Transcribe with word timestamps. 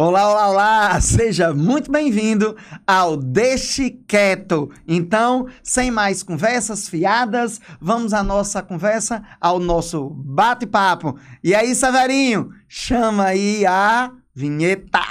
Olá, 0.00 0.30
olá, 0.30 0.48
olá! 0.48 1.00
Seja 1.00 1.52
muito 1.52 1.90
bem-vindo 1.90 2.56
ao 2.86 3.16
Deixe 3.16 3.90
Quieto. 3.90 4.70
Então, 4.86 5.48
sem 5.60 5.90
mais 5.90 6.22
conversas 6.22 6.88
fiadas, 6.88 7.60
vamos 7.80 8.12
à 8.12 8.22
nossa 8.22 8.62
conversa, 8.62 9.24
ao 9.40 9.58
nosso 9.58 10.10
bate-papo. 10.10 11.18
E 11.42 11.52
aí, 11.52 11.74
Severinho, 11.74 12.50
chama 12.68 13.24
aí 13.24 13.66
a 13.66 14.12
vinheta. 14.32 15.02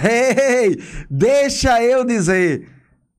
Ei, 0.00 0.76
deixa 1.10 1.82
eu 1.82 2.04
dizer. 2.04 2.70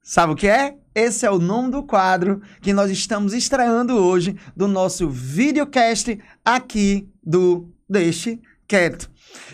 Sabe 0.02 0.32
o 0.32 0.36
que 0.38 0.48
é? 0.48 0.78
Esse 0.98 1.28
é 1.28 1.30
o 1.30 1.38
nome 1.38 1.70
do 1.70 1.84
quadro 1.84 2.42
que 2.60 2.74
nós 2.74 2.90
estamos 2.90 3.32
estreando 3.32 3.94
hoje 3.94 4.36
do 4.56 4.68
nosso 4.68 5.08
videocast 5.08 6.18
aqui 6.44 7.08
do 7.24 7.70
Deixe 7.88 8.42
Quieto. 8.68 9.08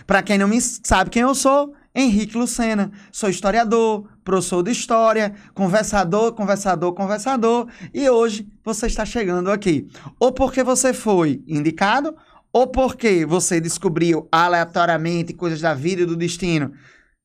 Para 0.07 0.23
quem 0.23 0.37
não 0.37 0.47
me 0.47 0.61
sabe 0.61 1.09
quem 1.09 1.23
eu 1.23 1.35
sou, 1.35 1.73
Henrique 1.93 2.37
Lucena. 2.37 2.93
Sou 3.11 3.29
historiador, 3.29 4.07
professor 4.23 4.63
de 4.63 4.71
história, 4.71 5.33
conversador, 5.53 6.31
conversador, 6.31 6.93
conversador. 6.93 7.67
E 7.93 8.09
hoje 8.09 8.47
você 8.63 8.87
está 8.87 9.05
chegando 9.05 9.51
aqui. 9.51 9.89
Ou 10.17 10.31
porque 10.31 10.63
você 10.63 10.93
foi 10.93 11.43
indicado, 11.45 12.15
ou 12.53 12.67
porque 12.67 13.25
você 13.25 13.59
descobriu 13.59 14.29
aleatoriamente 14.31 15.33
coisas 15.33 15.59
da 15.59 15.73
vida 15.73 16.03
e 16.03 16.05
do 16.05 16.15
destino 16.15 16.71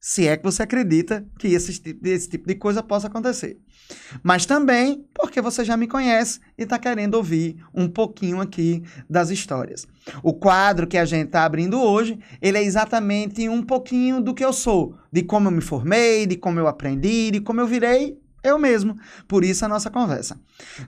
se 0.01 0.29
é 0.29 0.37
que 0.37 0.45
você 0.45 0.62
acredita 0.62 1.27
que 1.38 1.48
esse, 1.48 1.83
esse 2.05 2.29
tipo 2.29 2.47
de 2.47 2.55
coisa 2.55 2.83
possa 2.83 3.09
acontecer. 3.09 3.59
Mas 4.23 4.47
também 4.47 5.05
porque 5.15 5.41
você 5.41 5.65
já 5.65 5.77
me 5.77 5.88
conhece 5.88 6.41
e 6.57 6.62
está 6.62 6.79
querendo 6.79 7.15
ouvir 7.15 7.57
um 7.74 7.88
pouquinho 7.88 8.41
aqui 8.41 8.83
das 9.09 9.30
histórias. 9.30 9.87
O 10.23 10.33
quadro 10.33 10.87
que 10.87 10.99
a 10.99 11.04
gente 11.04 11.26
está 11.26 11.45
abrindo 11.45 11.80
hoje, 11.80 12.19
ele 12.41 12.59
é 12.59 12.63
exatamente 12.63 13.49
um 13.49 13.63
pouquinho 13.63 14.21
do 14.21 14.35
que 14.35 14.45
eu 14.45 14.52
sou, 14.52 14.95
de 15.13 15.23
como 15.23 15.49
eu 15.49 15.52
me 15.52 15.60
formei, 15.60 16.26
de 16.26 16.37
como 16.37 16.60
eu 16.60 16.69
aprendi, 16.69 17.30
de 17.30 17.41
como 17.41 17.60
eu 17.60 17.66
virei 17.66 18.19
eu 18.43 18.59
mesmo. 18.59 18.97
Por 19.27 19.45
isso 19.45 19.65
a 19.65 19.69
nossa 19.69 19.91
conversa. 19.91 20.39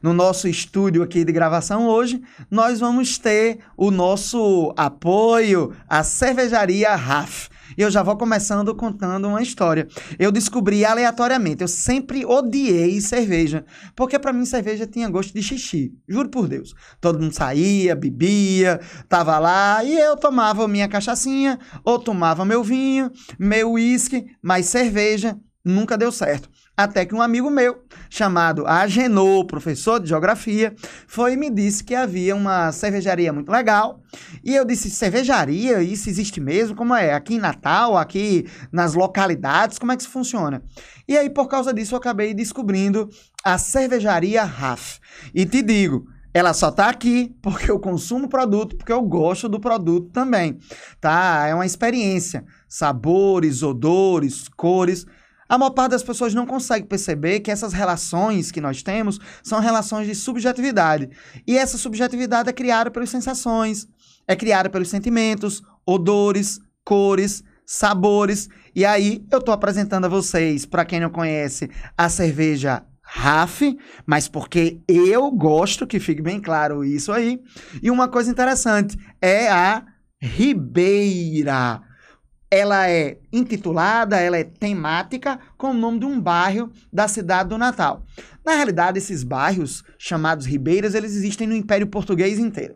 No 0.03 0.13
nosso 0.13 0.49
estúdio 0.49 1.03
aqui 1.03 1.25
de 1.25 1.33
gravação 1.33 1.87
hoje, 1.87 2.23
nós 2.51 2.81
vamos 2.81 3.19
ter 3.19 3.59
o 3.77 3.91
nosso 3.91 4.73
apoio 4.77 5.75
à 5.89 6.03
cervejaria 6.03 6.95
RAF. 6.95 7.49
E 7.77 7.83
eu 7.83 7.91
já 7.91 8.03
vou 8.03 8.17
começando 8.17 8.75
contando 8.75 9.29
uma 9.29 9.43
história. 9.43 9.87
Eu 10.19 10.33
descobri 10.33 10.85
aleatoriamente, 10.85 11.63
eu 11.63 11.69
sempre 11.69 12.25
odiei 12.25 13.01
cerveja, 13.01 13.65
porque 13.95 14.19
para 14.19 14.33
mim 14.33 14.45
cerveja 14.45 14.87
tinha 14.87 15.09
gosto 15.09 15.33
de 15.33 15.43
xixi, 15.43 15.93
juro 16.09 16.29
por 16.29 16.49
Deus. 16.49 16.75
Todo 17.01 17.21
mundo 17.21 17.33
saía, 17.33 17.95
bebia, 17.95 18.81
tava 19.09 19.39
lá 19.39 19.85
e 19.85 19.97
eu 19.97 20.17
tomava 20.17 20.67
minha 20.67 20.89
cachaçinha, 20.89 21.59
ou 21.85 21.99
tomava 21.99 22.45
meu 22.45 22.63
vinho, 22.63 23.11
meu 23.39 23.73
uísque, 23.73 24.27
mas 24.43 24.67
cerveja 24.67 25.39
nunca 25.65 25.97
deu 25.97 26.11
certo. 26.11 26.49
Até 26.83 27.05
que 27.05 27.15
um 27.15 27.21
amigo 27.21 27.51
meu, 27.51 27.83
chamado 28.09 28.67
Agenor, 28.67 29.45
professor 29.45 30.01
de 30.01 30.09
geografia, 30.09 30.75
foi 31.07 31.35
e 31.35 31.37
me 31.37 31.51
disse 31.51 31.85
que 31.85 31.95
havia 31.95 32.35
uma 32.35 32.73
cervejaria 32.73 33.31
muito 33.35 33.53
legal. 33.53 34.01
E 34.43 34.55
eu 34.57 34.65
disse: 34.65 34.89
cervejaria? 34.89 35.83
Isso 35.83 36.09
existe 36.09 36.41
mesmo? 36.41 36.75
Como 36.75 36.95
é? 36.95 37.13
Aqui 37.13 37.35
em 37.35 37.39
Natal, 37.39 37.99
aqui 37.99 38.49
nas 38.73 38.95
localidades, 38.95 39.79
como 39.79 39.93
é 39.93 39.97
que 39.97 40.01
isso 40.01 40.11
funciona? 40.11 40.63
E 41.07 41.19
aí, 41.19 41.29
por 41.29 41.49
causa 41.49 41.75
disso, 41.75 41.95
eu 41.95 41.99
acabei 41.99 42.33
descobrindo 42.33 43.11
a 43.45 43.59
cervejaria 43.59 44.43
RAF. 44.43 45.01
E 45.35 45.45
te 45.45 45.61
digo, 45.61 46.07
ela 46.33 46.55
só 46.55 46.71
tá 46.71 46.89
aqui 46.89 47.37
porque 47.43 47.71
eu 47.71 47.79
consumo 47.79 48.25
o 48.25 48.31
produto, 48.31 48.75
porque 48.75 48.93
eu 48.93 49.03
gosto 49.03 49.51
do 49.51 49.61
produto 49.61 50.09
também, 50.13 50.59
tá? 50.99 51.47
É 51.47 51.55
uma 51.55 51.67
experiência, 51.67 52.43
sabores, 52.67 53.63
odores, 53.63 54.49
cores. 54.49 55.05
A 55.51 55.59
maior 55.59 55.71
parte 55.71 55.91
das 55.91 56.05
pessoas 56.05 56.33
não 56.33 56.47
consegue 56.47 56.87
perceber 56.87 57.41
que 57.41 57.51
essas 57.51 57.73
relações 57.73 58.53
que 58.53 58.61
nós 58.61 58.85
temos 58.85 59.19
são 59.43 59.59
relações 59.59 60.07
de 60.07 60.15
subjetividade. 60.15 61.11
E 61.45 61.59
essa 61.59 61.77
subjetividade 61.77 62.49
é 62.49 62.53
criada 62.53 62.89
pelas 62.89 63.11
sensações, 63.11 63.89
é 64.29 64.37
criada 64.37 64.71
pelos 64.71 64.89
sentimentos, 64.89 65.61
odores, 65.85 66.61
cores, 66.85 67.43
sabores. 67.67 68.49
E 68.77 68.85
aí 68.85 69.27
eu 69.29 69.41
estou 69.41 69.53
apresentando 69.53 70.05
a 70.05 70.09
vocês, 70.09 70.65
para 70.65 70.85
quem 70.85 71.01
não 71.01 71.11
conhece, 71.11 71.69
a 71.99 72.09
cerveja 72.09 72.85
RAF, 73.03 73.77
mas 74.07 74.29
porque 74.29 74.81
eu 74.87 75.33
gosto, 75.33 75.85
que 75.85 75.99
fique 75.99 76.23
bem 76.23 76.41
claro 76.41 76.85
isso 76.85 77.11
aí. 77.11 77.41
E 77.83 77.91
uma 77.91 78.07
coisa 78.07 78.31
interessante 78.31 78.97
é 79.21 79.51
a 79.51 79.85
Ribeira 80.23 81.83
ela 82.51 82.91
é 82.91 83.19
intitulada, 83.33 84.19
ela 84.19 84.37
é 84.37 84.45
temática 84.45 85.39
com 85.57 85.71
o 85.71 85.75
nome 85.75 86.01
de 86.01 86.07
um 86.07 86.21
bairro 86.21 86.71
da 86.93 87.07
cidade 87.07 87.51
do 87.51 87.59
Natal. 87.59 88.03
Na 88.45 88.55
realidade, 88.55 88.99
esses 88.99 89.23
bairros, 89.23 89.85
chamados 89.97 90.47
ribeiras, 90.47 90.95
eles 90.95 91.15
existem 91.15 91.47
no 91.47 91.55
Império 91.55 91.87
Português 91.87 92.39
inteiro. 92.39 92.75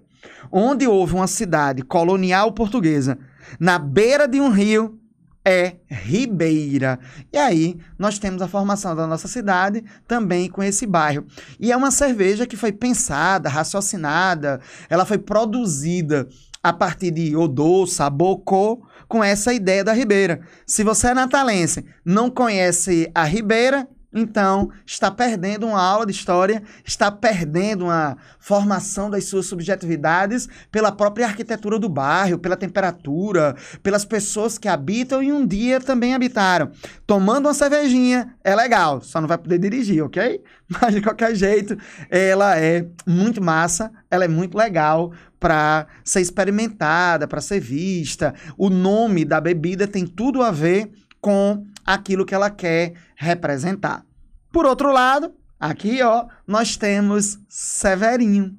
Onde 0.51 0.87
houve 0.87 1.15
uma 1.15 1.27
cidade 1.27 1.83
colonial 1.83 2.53
portuguesa 2.53 3.19
na 3.59 3.79
beira 3.79 4.29
de 4.29 4.41
um 4.41 4.49
rio, 4.49 4.99
é 5.45 5.77
Ribeira. 5.91 6.99
E 7.31 7.37
aí 7.37 7.77
nós 7.99 8.19
temos 8.19 8.41
a 8.41 8.49
formação 8.49 8.97
da 8.97 9.07
nossa 9.07 9.29
cidade 9.29 9.85
também 10.09 10.49
com 10.49 10.63
esse 10.63 10.87
bairro. 10.87 11.27
E 11.61 11.71
é 11.71 11.77
uma 11.77 11.91
cerveja 11.91 12.47
que 12.47 12.57
foi 12.57 12.73
pensada, 12.73 13.49
raciocinada, 13.49 14.61
ela 14.89 15.05
foi 15.05 15.19
produzida 15.19 16.27
a 16.63 16.73
partir 16.73 17.11
de 17.11 17.37
odor, 17.37 17.87
sabor, 17.87 18.39
cor, 18.39 18.79
com 19.09 19.23
essa 19.23 19.53
ideia 19.53 19.85
da 19.85 19.93
Ribeira. 19.93 20.41
Se 20.67 20.83
você 20.83 21.09
é 21.09 21.15
natalense, 21.15 21.85
não 22.05 22.31
conhece 22.31 23.11
a 23.15 23.25
Ribeira, 23.25 23.89
então 24.15 24.71
está 24.87 25.11
perdendo 25.11 25.67
uma 25.67 25.83
aula 25.83 26.07
de 26.07 26.13
história, 26.13 26.63
está 26.85 27.11
perdendo 27.11 27.87
uma 27.87 28.17
formação 28.39 29.11
das 29.11 29.25
suas 29.25 29.47
subjetividades 29.47 30.49
pela 30.71 30.93
própria 30.93 31.27
arquitetura 31.27 31.79
do 31.79 31.89
bairro, 31.89 32.39
pela 32.39 32.57
temperatura, 32.57 33.57
pelas 33.83 34.05
pessoas 34.05 34.57
que 34.57 34.69
habitam 34.69 35.23
e 35.23 35.33
um 35.33 35.45
dia 35.45 35.81
também 35.81 36.15
habitaram. 36.15 36.71
Tomando 37.07 37.47
uma 37.47 37.55
cervejinha 37.55 38.35
é 38.45 38.55
legal, 38.55 39.01
só 39.01 39.21
não 39.21 39.29
vai 39.29 39.39
poder 39.39 39.59
dirigir, 39.59 40.03
ok? 40.05 40.41
Mas 40.69 40.95
de 40.95 41.03
qualquer 41.03 41.35
jeito, 41.35 41.77
ela 42.09 42.57
é 42.59 42.87
muito 43.07 43.43
massa, 43.43 43.91
ela 44.11 44.25
é 44.25 44.29
muito 44.29 44.57
legal 44.57 45.13
para 45.39 45.87
ser 46.03 46.23
experimentada, 46.23 47.29
para 47.29 47.41
ser 47.41 47.61
vista. 47.61 48.35
O 48.57 48.71
nome 48.71 49.25
da 49.25 49.41
bebida 49.41 49.87
tem 49.87 50.07
tudo 50.07 50.43
a 50.43 50.51
ver 50.51 50.91
com 51.25 51.65
aquilo 51.87 52.27
que 52.27 52.35
ela 52.35 52.51
quer 52.51 52.93
representar. 53.17 54.05
Por 54.53 54.67
outro 54.67 54.93
lado, 54.93 55.33
aqui 55.59 56.03
ó, 56.03 56.27
nós 56.47 56.77
temos 56.77 57.39
Severinho. 57.49 58.55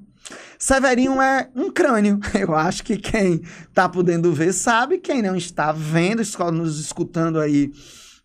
Severinho 0.58 1.22
é 1.22 1.48
um 1.56 1.70
crânio. 1.70 2.20
Eu 2.34 2.56
acho 2.56 2.84
que 2.84 2.98
quem 2.98 3.44
está 3.70 3.88
podendo 3.88 4.34
ver 4.34 4.52
sabe, 4.52 4.98
quem 4.98 5.22
não 5.22 5.36
está 5.36 5.72
vendo, 5.72 6.24
nos 6.52 6.80
escutando 6.80 7.40
aí 7.40 7.72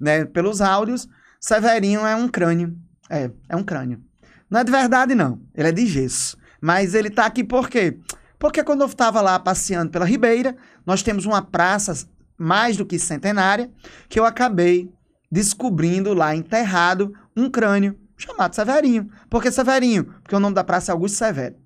né, 0.00 0.24
pelos 0.24 0.62
áudios, 0.62 1.06
Severinho 1.38 2.06
é 2.06 2.16
um 2.16 2.26
crânio. 2.26 2.74
É, 3.10 3.30
é 3.46 3.54
um 3.54 3.62
crânio. 3.62 4.00
Não 4.48 4.60
é 4.60 4.64
de 4.64 4.72
verdade, 4.72 5.14
não. 5.14 5.38
Ele 5.54 5.68
é 5.68 5.72
de 5.72 5.84
gesso. 5.84 6.38
Mas 6.62 6.94
ele 6.94 7.08
está 7.08 7.26
aqui 7.26 7.44
por 7.44 7.68
quê? 7.68 7.98
Porque 8.38 8.64
quando 8.64 8.80
eu 8.80 8.86
estava 8.86 9.20
lá 9.20 9.38
passeando 9.38 9.90
pela 9.90 10.06
Ribeira, 10.06 10.56
nós 10.86 11.02
temos 11.02 11.26
uma 11.26 11.42
praça 11.42 12.08
mais 12.40 12.76
do 12.76 12.86
que 12.86 12.98
centenária, 12.98 13.70
que 14.08 14.18
eu 14.18 14.24
acabei 14.24 14.90
descobrindo 15.30 16.14
lá 16.14 16.34
enterrado 16.34 17.12
um 17.36 17.50
crânio 17.50 17.98
chamado 18.16 18.54
Severinho. 18.54 19.10
Por 19.28 19.42
que 19.42 19.50
Severinho? 19.52 20.04
Porque 20.22 20.34
o 20.34 20.40
nome 20.40 20.54
da 20.54 20.64
praça 20.64 20.90
é 20.90 20.92
Augusto 20.92 21.18
Severo. 21.18 21.56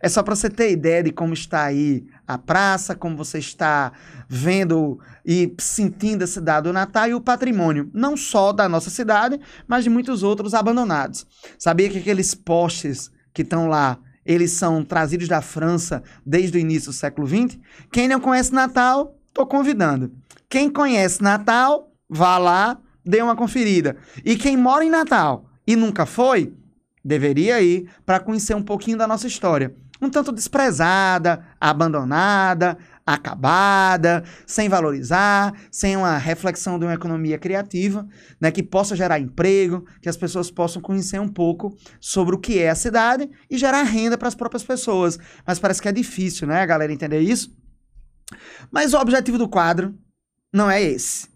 É 0.00 0.08
só 0.08 0.20
para 0.22 0.34
você 0.34 0.50
ter 0.50 0.72
ideia 0.72 1.04
de 1.04 1.12
como 1.12 1.32
está 1.32 1.62
aí 1.62 2.04
a 2.26 2.36
praça, 2.36 2.96
como 2.96 3.16
você 3.16 3.38
está 3.38 3.92
vendo 4.28 4.98
e 5.24 5.54
sentindo 5.60 6.24
a 6.24 6.26
cidade 6.26 6.64
do 6.64 6.72
Natal 6.72 7.08
e 7.08 7.14
o 7.14 7.20
patrimônio, 7.20 7.88
não 7.94 8.16
só 8.16 8.52
da 8.52 8.68
nossa 8.68 8.90
cidade, 8.90 9.40
mas 9.68 9.84
de 9.84 9.90
muitos 9.90 10.24
outros 10.24 10.54
abandonados. 10.54 11.24
Sabia 11.56 11.88
que 11.88 11.98
aqueles 11.98 12.34
postes 12.34 13.12
que 13.32 13.42
estão 13.42 13.68
lá 13.68 13.98
eles 14.24 14.52
são 14.52 14.84
trazidos 14.84 15.28
da 15.28 15.40
França 15.40 16.02
desde 16.24 16.56
o 16.56 16.60
início 16.60 16.90
do 16.90 16.94
século 16.94 17.26
XX. 17.26 17.58
Quem 17.90 18.08
não 18.08 18.20
conhece 18.20 18.52
Natal, 18.52 19.18
estou 19.32 19.46
convidando. 19.46 20.12
Quem 20.48 20.70
conhece 20.70 21.22
Natal, 21.22 21.90
vá 22.08 22.36
lá, 22.36 22.78
dê 23.04 23.22
uma 23.22 23.34
conferida. 23.34 23.96
E 24.24 24.36
quem 24.36 24.56
mora 24.56 24.84
em 24.84 24.90
Natal 24.90 25.46
e 25.66 25.74
nunca 25.74 26.04
foi, 26.04 26.52
deveria 27.04 27.60
ir 27.60 27.88
para 28.04 28.20
conhecer 28.20 28.54
um 28.54 28.62
pouquinho 28.62 28.98
da 28.98 29.08
nossa 29.08 29.26
história. 29.26 29.74
Um 30.00 30.10
tanto 30.10 30.32
desprezada, 30.32 31.44
abandonada, 31.60 32.76
acabada, 33.06 34.24
sem 34.46 34.68
valorizar, 34.68 35.54
sem 35.70 35.96
uma 35.96 36.18
reflexão 36.18 36.78
de 36.78 36.84
uma 36.84 36.94
economia 36.94 37.38
criativa, 37.38 38.06
né, 38.40 38.50
que 38.50 38.64
possa 38.64 38.96
gerar 38.96 39.20
emprego, 39.20 39.86
que 40.00 40.08
as 40.08 40.16
pessoas 40.16 40.50
possam 40.50 40.82
conhecer 40.82 41.20
um 41.20 41.28
pouco 41.28 41.76
sobre 42.00 42.34
o 42.34 42.38
que 42.38 42.58
é 42.58 42.68
a 42.68 42.74
cidade 42.74 43.30
e 43.48 43.56
gerar 43.56 43.84
renda 43.84 44.18
para 44.18 44.28
as 44.28 44.34
próprias 44.34 44.64
pessoas. 44.64 45.18
Mas 45.46 45.60
parece 45.60 45.80
que 45.80 45.88
é 45.88 45.92
difícil, 45.92 46.48
né, 46.48 46.66
galera 46.66 46.92
entender 46.92 47.20
isso. 47.20 47.61
Mas 48.70 48.94
o 48.94 48.98
objetivo 48.98 49.38
do 49.38 49.48
quadro 49.48 49.94
não 50.52 50.70
é 50.70 50.82
esse. 50.82 51.28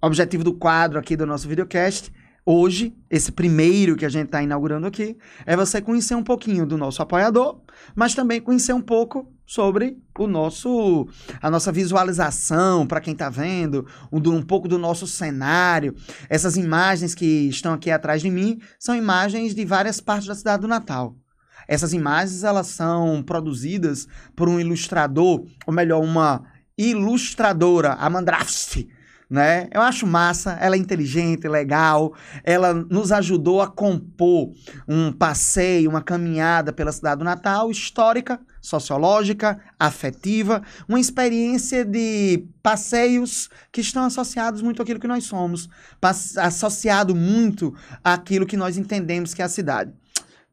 O 0.00 0.06
objetivo 0.06 0.44
do 0.44 0.54
quadro 0.54 0.98
aqui 0.98 1.16
do 1.16 1.26
nosso 1.26 1.48
videocast 1.48 2.10
hoje, 2.44 2.94
esse 3.08 3.30
primeiro 3.30 3.96
que 3.96 4.04
a 4.04 4.08
gente 4.08 4.26
está 4.26 4.42
inaugurando 4.42 4.86
aqui, 4.86 5.16
é 5.46 5.56
você 5.56 5.80
conhecer 5.80 6.14
um 6.14 6.24
pouquinho 6.24 6.66
do 6.66 6.76
nosso 6.76 7.00
apoiador, 7.00 7.60
mas 7.94 8.14
também 8.14 8.40
conhecer 8.40 8.72
um 8.72 8.80
pouco 8.80 9.32
sobre 9.46 9.98
o 10.18 10.26
nosso 10.26 11.06
a 11.40 11.50
nossa 11.50 11.70
visualização 11.70 12.86
para 12.86 13.00
quem 13.00 13.12
está 13.12 13.28
vendo, 13.28 13.86
um, 14.10 14.18
um 14.30 14.42
pouco 14.42 14.66
do 14.66 14.78
nosso 14.78 15.06
cenário. 15.06 15.94
Essas 16.28 16.56
imagens 16.56 17.14
que 17.14 17.48
estão 17.48 17.72
aqui 17.72 17.90
atrás 17.90 18.22
de 18.22 18.30
mim 18.30 18.60
são 18.78 18.94
imagens 18.96 19.54
de 19.54 19.64
várias 19.64 20.00
partes 20.00 20.26
da 20.26 20.34
cidade 20.34 20.62
do 20.62 20.68
Natal. 20.68 21.16
Essas 21.66 21.92
imagens 21.92 22.44
elas 22.44 22.68
são 22.68 23.22
produzidas 23.22 24.06
por 24.34 24.48
um 24.48 24.58
ilustrador, 24.58 25.44
ou 25.66 25.72
melhor, 25.72 26.02
uma 26.02 26.44
ilustradora, 26.76 27.92
a 27.94 28.08
Mandrafst, 28.08 28.86
né? 29.32 29.66
Eu 29.72 29.80
acho 29.80 30.06
massa, 30.06 30.58
ela 30.60 30.76
é 30.76 30.78
inteligente, 30.78 31.48
legal, 31.48 32.14
ela 32.44 32.74
nos 32.74 33.10
ajudou 33.10 33.62
a 33.62 33.66
compor 33.66 34.52
um 34.86 35.10
passeio, 35.10 35.88
uma 35.88 36.02
caminhada 36.02 36.70
pela 36.70 36.92
cidade 36.92 37.20
do 37.20 37.24
Natal, 37.24 37.70
histórica, 37.70 38.38
sociológica, 38.60 39.58
afetiva, 39.80 40.62
uma 40.86 41.00
experiência 41.00 41.82
de 41.82 42.44
passeios 42.62 43.48
que 43.72 43.80
estão 43.80 44.04
associados 44.04 44.60
muito 44.60 44.82
àquilo 44.82 45.00
que 45.00 45.08
nós 45.08 45.24
somos, 45.24 45.66
associado 46.36 47.14
muito 47.14 47.74
àquilo 48.04 48.44
que 48.44 48.56
nós 48.56 48.76
entendemos 48.76 49.32
que 49.32 49.40
é 49.40 49.46
a 49.46 49.48
cidade. 49.48 49.94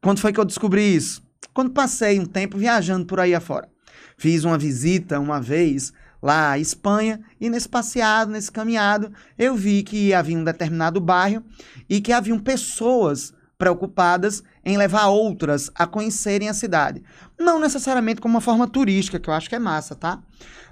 Quando 0.02 0.20
foi 0.20 0.32
que 0.32 0.40
eu 0.40 0.44
descobri 0.44 0.94
isso? 0.94 1.22
Quando 1.52 1.72
passei 1.72 2.18
um 2.18 2.24
tempo 2.24 2.56
viajando 2.56 3.06
por 3.06 3.20
aí 3.20 3.34
afora. 3.34 3.68
Fiz 4.16 4.44
uma 4.44 4.56
visita 4.56 5.20
uma 5.20 5.40
vez 5.40 5.92
lá 6.22 6.52
à 6.52 6.58
Espanha, 6.58 7.20
e 7.40 7.48
nesse 7.48 7.68
passeado, 7.68 8.30
nesse 8.30 8.52
caminhado, 8.52 9.10
eu 9.38 9.54
vi 9.54 9.82
que 9.82 10.12
havia 10.12 10.36
um 10.36 10.44
determinado 10.44 11.00
bairro 11.00 11.42
e 11.88 12.00
que 12.00 12.12
haviam 12.12 12.38
pessoas 12.38 13.32
preocupadas 13.56 14.42
em 14.64 14.76
levar 14.76 15.06
outras 15.06 15.70
a 15.74 15.86
conhecerem 15.86 16.48
a 16.48 16.54
cidade. 16.54 17.02
Não 17.38 17.58
necessariamente 17.58 18.20
como 18.20 18.34
uma 18.34 18.40
forma 18.40 18.68
turística, 18.68 19.18
que 19.18 19.28
eu 19.28 19.34
acho 19.34 19.48
que 19.48 19.54
é 19.54 19.58
massa, 19.58 19.94
tá? 19.94 20.22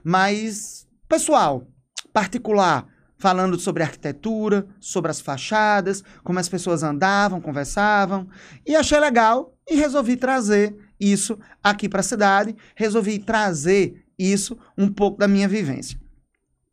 Mas 0.05 0.87
pessoal, 1.09 1.67
particular, 2.13 2.87
falando 3.19 3.59
sobre 3.59 3.83
arquitetura, 3.83 4.67
sobre 4.81 5.11
as 5.11 5.21
fachadas, 5.21 6.03
como 6.23 6.39
as 6.39 6.49
pessoas 6.49 6.83
andavam, 6.83 7.41
conversavam, 7.41 8.29
e 8.67 8.77
achei 8.77 8.99
legal 8.99 9.55
e 9.69 9.77
resolvi 9.77 10.17
trazer 10.17 10.77
isso 10.99 11.39
aqui 11.63 11.89
para 11.89 12.01
a 12.01 12.05
cidade, 12.05 12.57
resolvi 12.75 13.19
trazer 13.19 14.05
isso 14.19 14.59
um 14.77 14.89
pouco 14.89 15.19
da 15.19 15.29
minha 15.29 15.49
vivência. 15.49 15.99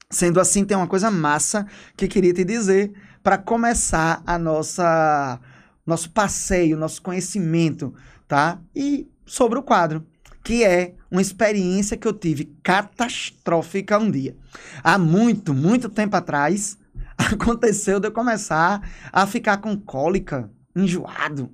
Sendo 0.09 0.39
assim, 0.39 0.63
tem 0.63 0.77
uma 0.77 0.87
coisa 0.87 1.09
massa 1.09 1.65
que 1.97 2.07
queria 2.07 2.33
te 2.33 2.43
dizer 2.43 2.93
para 3.23 3.37
começar 3.37 4.21
a 4.25 4.37
nossa 4.37 5.39
nosso 5.85 6.09
passeio, 6.09 6.77
nosso 6.77 7.01
conhecimento, 7.01 7.93
tá? 8.27 8.59
E 8.75 9.07
sobre 9.23 9.59
o 9.59 9.63
quadro, 9.63 10.05
que 10.45 10.63
é 10.63 10.93
uma 11.09 11.21
experiência 11.21 11.97
que 11.97 12.07
eu 12.07 12.13
tive 12.13 12.55
catastrófica 12.61 13.97
um 13.97 14.11
dia. 14.11 14.37
Há 14.83 14.97
muito, 14.97 15.55
muito 15.55 15.89
tempo 15.89 16.15
atrás, 16.15 16.77
aconteceu 17.17 17.99
de 17.99 18.07
eu 18.07 18.11
começar 18.11 18.87
a 19.11 19.25
ficar 19.25 19.57
com 19.57 19.75
cólica, 19.75 20.51
enjoado, 20.75 21.51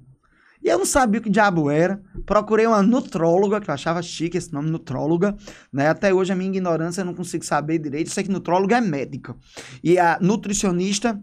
e 0.63 0.67
eu 0.67 0.77
não 0.77 0.85
sabia 0.85 1.19
o 1.19 1.23
que 1.23 1.29
diabo 1.29 1.71
era. 1.71 2.01
Procurei 2.25 2.67
uma 2.67 2.83
nutróloga, 2.83 3.59
que 3.59 3.69
eu 3.69 3.73
achava 3.73 4.01
chique 4.01 4.37
esse 4.37 4.53
nome, 4.53 4.69
nutróloga. 4.69 5.35
Né? 5.73 5.87
Até 5.87 6.13
hoje 6.13 6.31
a 6.31 6.35
minha 6.35 6.49
ignorância 6.49 7.01
eu 7.01 7.05
não 7.05 7.15
consigo 7.15 7.43
saber 7.43 7.79
direito. 7.79 8.07
Eu 8.07 8.13
sei 8.13 8.23
que 8.23 8.29
nutróloga 8.29 8.77
é 8.77 8.81
médica. 8.81 9.35
E 9.83 9.97
a 9.97 10.19
nutricionista 10.21 11.19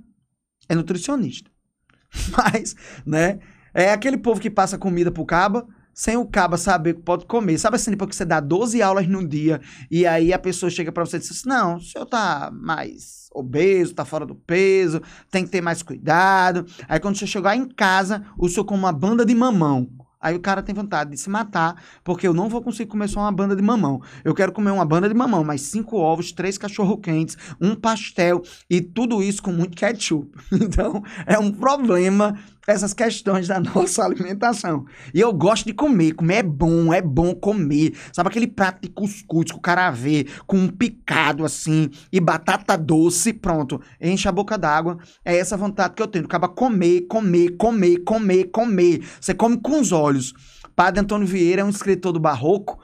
é 0.68 0.74
nutricionista. 0.74 1.50
Mas, 2.36 2.74
né? 3.06 3.38
É 3.72 3.92
aquele 3.92 4.16
povo 4.16 4.40
que 4.40 4.50
passa 4.50 4.76
comida 4.76 5.12
pro 5.12 5.24
caba, 5.24 5.68
sem 5.98 6.16
o 6.16 6.24
caba 6.24 6.56
saber 6.56 6.94
que 6.94 7.02
pode 7.02 7.26
comer. 7.26 7.58
Sabe 7.58 7.74
assim, 7.74 7.90
depois 7.90 8.10
que 8.10 8.14
você 8.14 8.24
dá 8.24 8.38
12 8.38 8.80
aulas 8.80 9.08
no 9.08 9.26
dia 9.26 9.60
e 9.90 10.06
aí 10.06 10.32
a 10.32 10.38
pessoa 10.38 10.70
chega 10.70 10.92
para 10.92 11.04
você 11.04 11.16
e 11.16 11.18
diz 11.18 11.32
assim, 11.32 11.48
não, 11.48 11.74
o 11.74 11.80
senhor 11.80 12.06
tá 12.06 12.52
mais 12.52 13.28
obeso, 13.34 13.96
tá 13.96 14.04
fora 14.04 14.24
do 14.24 14.36
peso, 14.36 15.02
tem 15.28 15.44
que 15.44 15.50
ter 15.50 15.60
mais 15.60 15.82
cuidado. 15.82 16.64
Aí 16.88 17.00
quando 17.00 17.16
você 17.16 17.26
chegar 17.26 17.56
em 17.56 17.66
casa, 17.66 18.24
o 18.38 18.48
senhor 18.48 18.64
com 18.64 18.76
uma 18.76 18.92
banda 18.92 19.26
de 19.26 19.34
mamão. 19.34 19.90
Aí 20.20 20.36
o 20.36 20.40
cara 20.40 20.62
tem 20.62 20.72
vontade 20.72 21.10
de 21.10 21.16
se 21.16 21.28
matar, 21.28 21.82
porque 22.04 22.28
eu 22.28 22.34
não 22.34 22.48
vou 22.48 22.62
conseguir 22.62 22.88
comer 22.88 23.08
só 23.08 23.18
uma 23.18 23.32
banda 23.32 23.56
de 23.56 23.62
mamão. 23.62 24.00
Eu 24.24 24.34
quero 24.34 24.52
comer 24.52 24.70
uma 24.70 24.84
banda 24.84 25.08
de 25.08 25.14
mamão, 25.14 25.42
mais 25.42 25.62
cinco 25.62 25.96
ovos, 25.96 26.30
três 26.30 26.56
cachorro-quentes, 26.56 27.36
um 27.60 27.74
pastel 27.74 28.42
e 28.70 28.80
tudo 28.80 29.20
isso 29.20 29.42
com 29.42 29.50
muito 29.50 29.76
ketchup. 29.76 30.30
Então, 30.52 31.02
é 31.26 31.38
um 31.38 31.50
problema 31.50 32.38
essas 32.68 32.92
questões 32.92 33.48
da 33.48 33.58
nossa 33.74 34.04
alimentação. 34.04 34.84
E 35.14 35.20
eu 35.20 35.32
gosto 35.32 35.64
de 35.64 35.72
comer. 35.72 36.12
Comer 36.12 36.34
é 36.34 36.42
bom, 36.42 36.92
é 36.92 37.00
bom 37.00 37.34
comer. 37.34 37.96
Sabe 38.12 38.28
aquele 38.28 38.46
prato 38.46 38.82
de 38.82 38.88
cuscuz 38.90 39.50
que 39.50 39.56
o 39.56 39.60
cara 39.60 39.90
vê 39.90 40.26
com 40.46 40.58
um 40.58 40.68
picado 40.68 41.46
assim 41.46 41.88
e 42.12 42.20
batata 42.20 42.76
doce, 42.76 43.32
pronto. 43.32 43.80
Enche 43.98 44.28
a 44.28 44.32
boca 44.32 44.58
d'água. 44.58 44.98
É 45.24 45.38
essa 45.38 45.56
vontade 45.56 45.94
que 45.94 46.02
eu 46.02 46.06
tenho. 46.06 46.26
Acaba 46.26 46.46
comer, 46.46 47.06
comer, 47.08 47.56
comer, 47.56 48.04
comer, 48.04 48.44
comer. 48.50 49.08
Você 49.18 49.32
come 49.32 49.56
com 49.56 49.80
os 49.80 49.90
olhos. 49.90 50.34
Padre 50.76 51.00
Antônio 51.00 51.26
Vieira 51.26 51.62
é 51.62 51.64
um 51.64 51.70
escritor 51.70 52.12
do 52.12 52.20
barroco, 52.20 52.78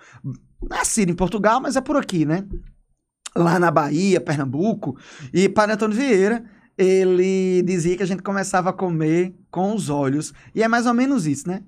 nascido 0.69 1.10
em 1.10 1.14
Portugal, 1.14 1.60
mas 1.60 1.76
é 1.76 1.80
por 1.80 1.96
aqui, 1.96 2.25
né? 2.25 2.44
Lá 3.37 3.58
na 3.58 3.70
Bahia, 3.70 4.20
Pernambuco. 4.20 4.96
E 5.32 5.48
Padre 5.48 5.75
Antônio 5.75 5.96
Vieira 5.96 6.44
ele 6.76 7.62
dizia 7.62 7.97
que 7.97 8.03
a 8.03 8.06
gente 8.06 8.23
começava 8.23 8.71
a 8.71 8.73
comer 8.73 9.35
com 9.50 9.75
os 9.75 9.88
olhos. 9.88 10.32
E 10.55 10.62
é 10.62 10.69
mais 10.69 10.87
ou 10.87 10.94
menos 10.94 11.26
isso, 11.26 11.49
né? 11.49 11.62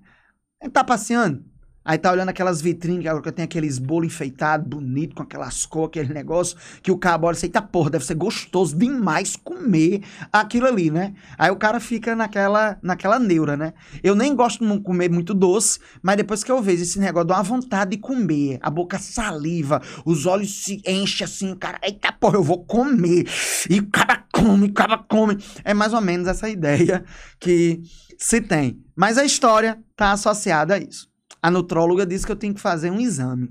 A 0.60 0.64
gente 0.64 0.72
tá 0.72 0.82
passeando, 0.82 1.44
aí 1.84 1.98
tá 1.98 2.10
olhando 2.10 2.30
aquelas 2.30 2.60
vitrines 2.60 3.04
que 3.22 3.32
tem 3.32 3.44
aqueles 3.44 3.78
bolo 3.78 4.04
enfeitado, 4.04 4.68
bonito, 4.68 5.14
com 5.14 5.22
aquelas 5.22 5.64
cores, 5.64 5.90
aquele 5.90 6.12
negócio, 6.12 6.56
que 6.82 6.90
o 6.90 6.98
cara 6.98 7.22
olha 7.22 7.36
e 7.36 7.44
eita 7.44 7.62
porra, 7.62 7.90
deve 7.90 8.04
ser 8.04 8.14
gostoso 8.14 8.76
demais 8.76 9.36
comer 9.36 10.02
aquilo 10.32 10.66
ali, 10.66 10.90
né? 10.90 11.14
Aí 11.38 11.50
o 11.50 11.56
cara 11.56 11.78
fica 11.78 12.16
naquela, 12.16 12.78
naquela 12.82 13.18
neura, 13.18 13.56
né? 13.56 13.74
Eu 14.02 14.16
nem 14.16 14.34
gosto 14.34 14.66
de 14.66 14.80
comer 14.80 15.10
muito 15.10 15.32
doce, 15.32 15.78
mas 16.02 16.16
depois 16.16 16.42
que 16.42 16.50
eu 16.50 16.60
vejo 16.60 16.82
esse 16.82 16.98
negócio, 16.98 17.28
dá 17.28 17.36
uma 17.36 17.42
vontade 17.44 17.92
de 17.92 17.98
comer, 17.98 18.58
a 18.62 18.70
boca 18.70 18.98
saliva, 18.98 19.80
os 20.04 20.26
olhos 20.26 20.64
se 20.64 20.82
enchem 20.86 21.24
assim, 21.24 21.52
o 21.52 21.56
cara, 21.56 21.78
eita 21.82 22.10
porra, 22.10 22.38
eu 22.38 22.42
vou 22.42 22.64
comer. 22.64 23.28
E 23.70 23.78
o 23.78 23.86
cara 23.90 24.25
come, 24.36 24.66
acaba 24.68 24.98
come. 24.98 25.36
É 25.64 25.72
mais 25.72 25.92
ou 25.92 26.00
menos 26.00 26.28
essa 26.28 26.48
ideia 26.48 27.04
que 27.40 27.82
se 28.18 28.40
tem. 28.40 28.84
Mas 28.94 29.18
a 29.18 29.24
história 29.24 29.78
está 29.90 30.12
associada 30.12 30.74
a 30.74 30.78
isso. 30.78 31.08
A 31.42 31.50
nutróloga 31.50 32.06
disse 32.06 32.26
que 32.26 32.32
eu 32.32 32.36
tinha 32.36 32.52
que 32.52 32.60
fazer 32.60 32.90
um 32.90 33.00
exame. 33.00 33.50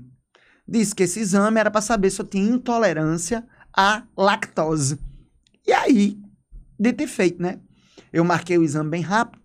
Disse 0.68 0.94
que 0.94 1.04
esse 1.04 1.20
exame 1.20 1.60
era 1.60 1.70
para 1.70 1.80
saber 1.80 2.10
se 2.10 2.20
eu 2.20 2.26
tinha 2.26 2.50
intolerância 2.50 3.46
à 3.74 4.02
lactose. 4.16 4.98
E 5.66 5.72
aí, 5.72 6.18
de 6.78 6.92
ter 6.92 7.06
feito, 7.06 7.40
né? 7.40 7.60
Eu 8.12 8.24
marquei 8.24 8.58
o 8.58 8.62
exame 8.62 8.90
bem 8.90 9.02
rápido, 9.02 9.42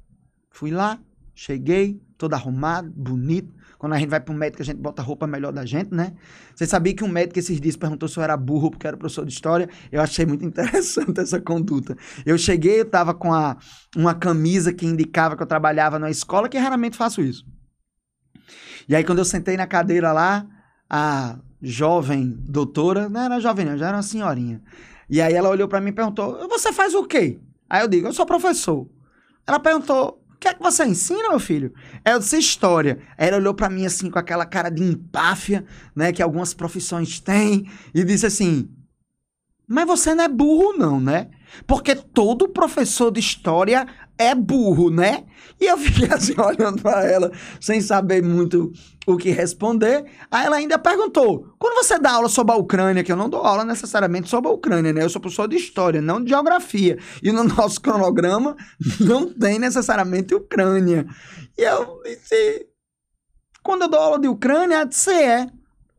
fui 0.50 0.72
lá, 0.72 1.00
cheguei, 1.36 2.02
todo 2.18 2.34
arrumado, 2.34 2.90
bonito, 2.92 3.54
quando 3.82 3.94
a 3.94 3.98
gente 3.98 4.10
vai 4.10 4.20
para 4.20 4.32
um 4.32 4.38
médico, 4.38 4.62
a 4.62 4.66
gente 4.66 4.78
bota 4.78 5.02
a 5.02 5.06
roupa 5.06 5.26
melhor 5.26 5.52
da 5.52 5.66
gente, 5.66 5.92
né? 5.92 6.14
Você 6.54 6.68
sabia 6.68 6.94
que 6.94 7.04
um 7.04 7.08
médico 7.08 7.40
esses 7.40 7.60
dias 7.60 7.76
perguntou 7.76 8.08
se 8.08 8.16
eu 8.16 8.22
era 8.22 8.38
burro 8.38 8.70
porque 8.70 8.86
era 8.86 8.96
professor 8.96 9.26
de 9.26 9.34
história? 9.34 9.68
Eu 9.92 10.00
achei 10.00 10.24
muito 10.24 10.46
interessante 10.46 11.20
essa 11.20 11.42
conduta. 11.42 11.98
Eu 12.24 12.38
cheguei, 12.38 12.82
eu 12.82 12.86
tava 12.86 13.12
com 13.12 13.34
a, 13.34 13.58
uma 13.98 14.14
camisa 14.14 14.72
que 14.72 14.86
indicava 14.86 15.36
que 15.36 15.42
eu 15.42 15.48
trabalhava 15.48 15.98
na 15.98 16.12
escola, 16.12 16.48
que 16.48 16.60
raramente 16.60 16.96
faço 16.96 17.24
isso. 17.24 17.44
E 18.88 18.96
aí, 18.96 19.04
quando 19.04 19.18
eu 19.18 19.26
sentei 19.26 19.58
na 19.58 19.66
cadeira 19.66 20.12
lá, 20.12 20.46
a 20.88 21.40
jovem 21.60 22.38
doutora, 22.38 23.10
não 23.10 23.22
era 23.22 23.40
jovem 23.40 23.66
não, 23.66 23.80
já 23.80 23.88
era 23.88 23.98
uma 23.98 24.04
senhorinha. 24.04 24.62
E 25.10 25.20
aí 25.20 25.34
ela 25.34 25.50
olhou 25.50 25.68
para 25.68 25.82
mim 25.82 25.90
e 25.90 25.94
perguntou, 25.94 26.48
você 26.48 26.72
faz 26.72 26.94
o 26.94 27.04
quê? 27.06 27.40
Aí 27.68 27.82
eu 27.82 27.88
digo, 27.88 28.08
eu 28.08 28.14
sou 28.14 28.28
professor. 28.28 28.88
Ela 29.48 29.60
perguntou, 29.60 30.21
que 30.42 30.48
é 30.48 30.56
que 30.56 30.64
você 30.64 30.84
ensina, 30.84 31.30
meu 31.30 31.40
filho? 31.40 31.72
É 32.04 32.18
disse 32.18 32.36
história. 32.36 33.00
Aí 33.16 33.28
ela 33.28 33.38
olhou 33.38 33.54
para 33.54 33.70
mim 33.70 33.86
assim 33.86 34.10
com 34.10 34.18
aquela 34.18 34.44
cara 34.44 34.72
de 34.72 34.84
empáfia, 34.84 35.64
né, 35.96 36.12
que 36.12 36.22
algumas 36.22 36.52
profissões 36.52 37.20
têm, 37.20 37.70
e 37.94 38.04
disse 38.04 38.26
assim: 38.26 38.68
"Mas 39.68 39.86
você 39.86 40.16
não 40.16 40.24
é 40.24 40.28
burro 40.28 40.74
não, 40.74 41.00
né? 41.00 41.30
Porque 41.68 41.94
todo 41.96 42.50
professor 42.50 43.12
de 43.12 43.20
história 43.20 43.86
é 44.18 44.36
burro, 44.36 44.90
né? 44.90 45.24
E 45.60 45.66
eu 45.66 45.78
fiquei 45.78 46.08
assim 46.12 46.34
olhando 46.40 46.82
para 46.82 47.06
ela, 47.06 47.32
sem 47.60 47.82
saber 47.82 48.24
muito 48.24 48.72
o 49.06 49.18
que 49.18 49.30
responder. 49.32 50.06
Aí 50.30 50.46
ela 50.46 50.58
ainda 50.58 50.78
perguntou: 50.78 51.54
quando 51.60 51.84
você 51.84 52.00
dá 52.00 52.12
aula 52.12 52.30
sobre 52.30 52.54
a 52.54 52.58
Ucrânia, 52.58 53.04
que 53.04 53.12
eu 53.12 53.16
não 53.16 53.30
dou 53.30 53.42
aula 53.42 53.64
necessariamente 53.64 54.30
sobre 54.30 54.50
a 54.50 54.54
Ucrânia, 54.54 54.94
né? 54.94 55.04
Eu 55.04 55.10
sou 55.10 55.22
professor 55.22 55.48
de 55.48 55.56
história, 55.56 56.02
não 56.02 56.24
de 56.24 56.30
geografia. 56.30 56.98
E 57.22 57.32
no 57.32 57.44
nosso 57.56 57.80
cronograma 57.82 58.56
não 59.00 59.32
tem 59.32 59.60
necessariamente 59.60 60.36
Ucrânia. 60.36 61.06
E 61.58 61.62
eu 61.62 62.02
disse: 62.04 62.68
quando 63.64 63.84
eu 63.84 63.90
dou 63.90 64.00
aula 64.00 64.20
de 64.20 64.28
Ucrânia, 64.28 64.88
você 64.90 65.14
é. 65.14 65.48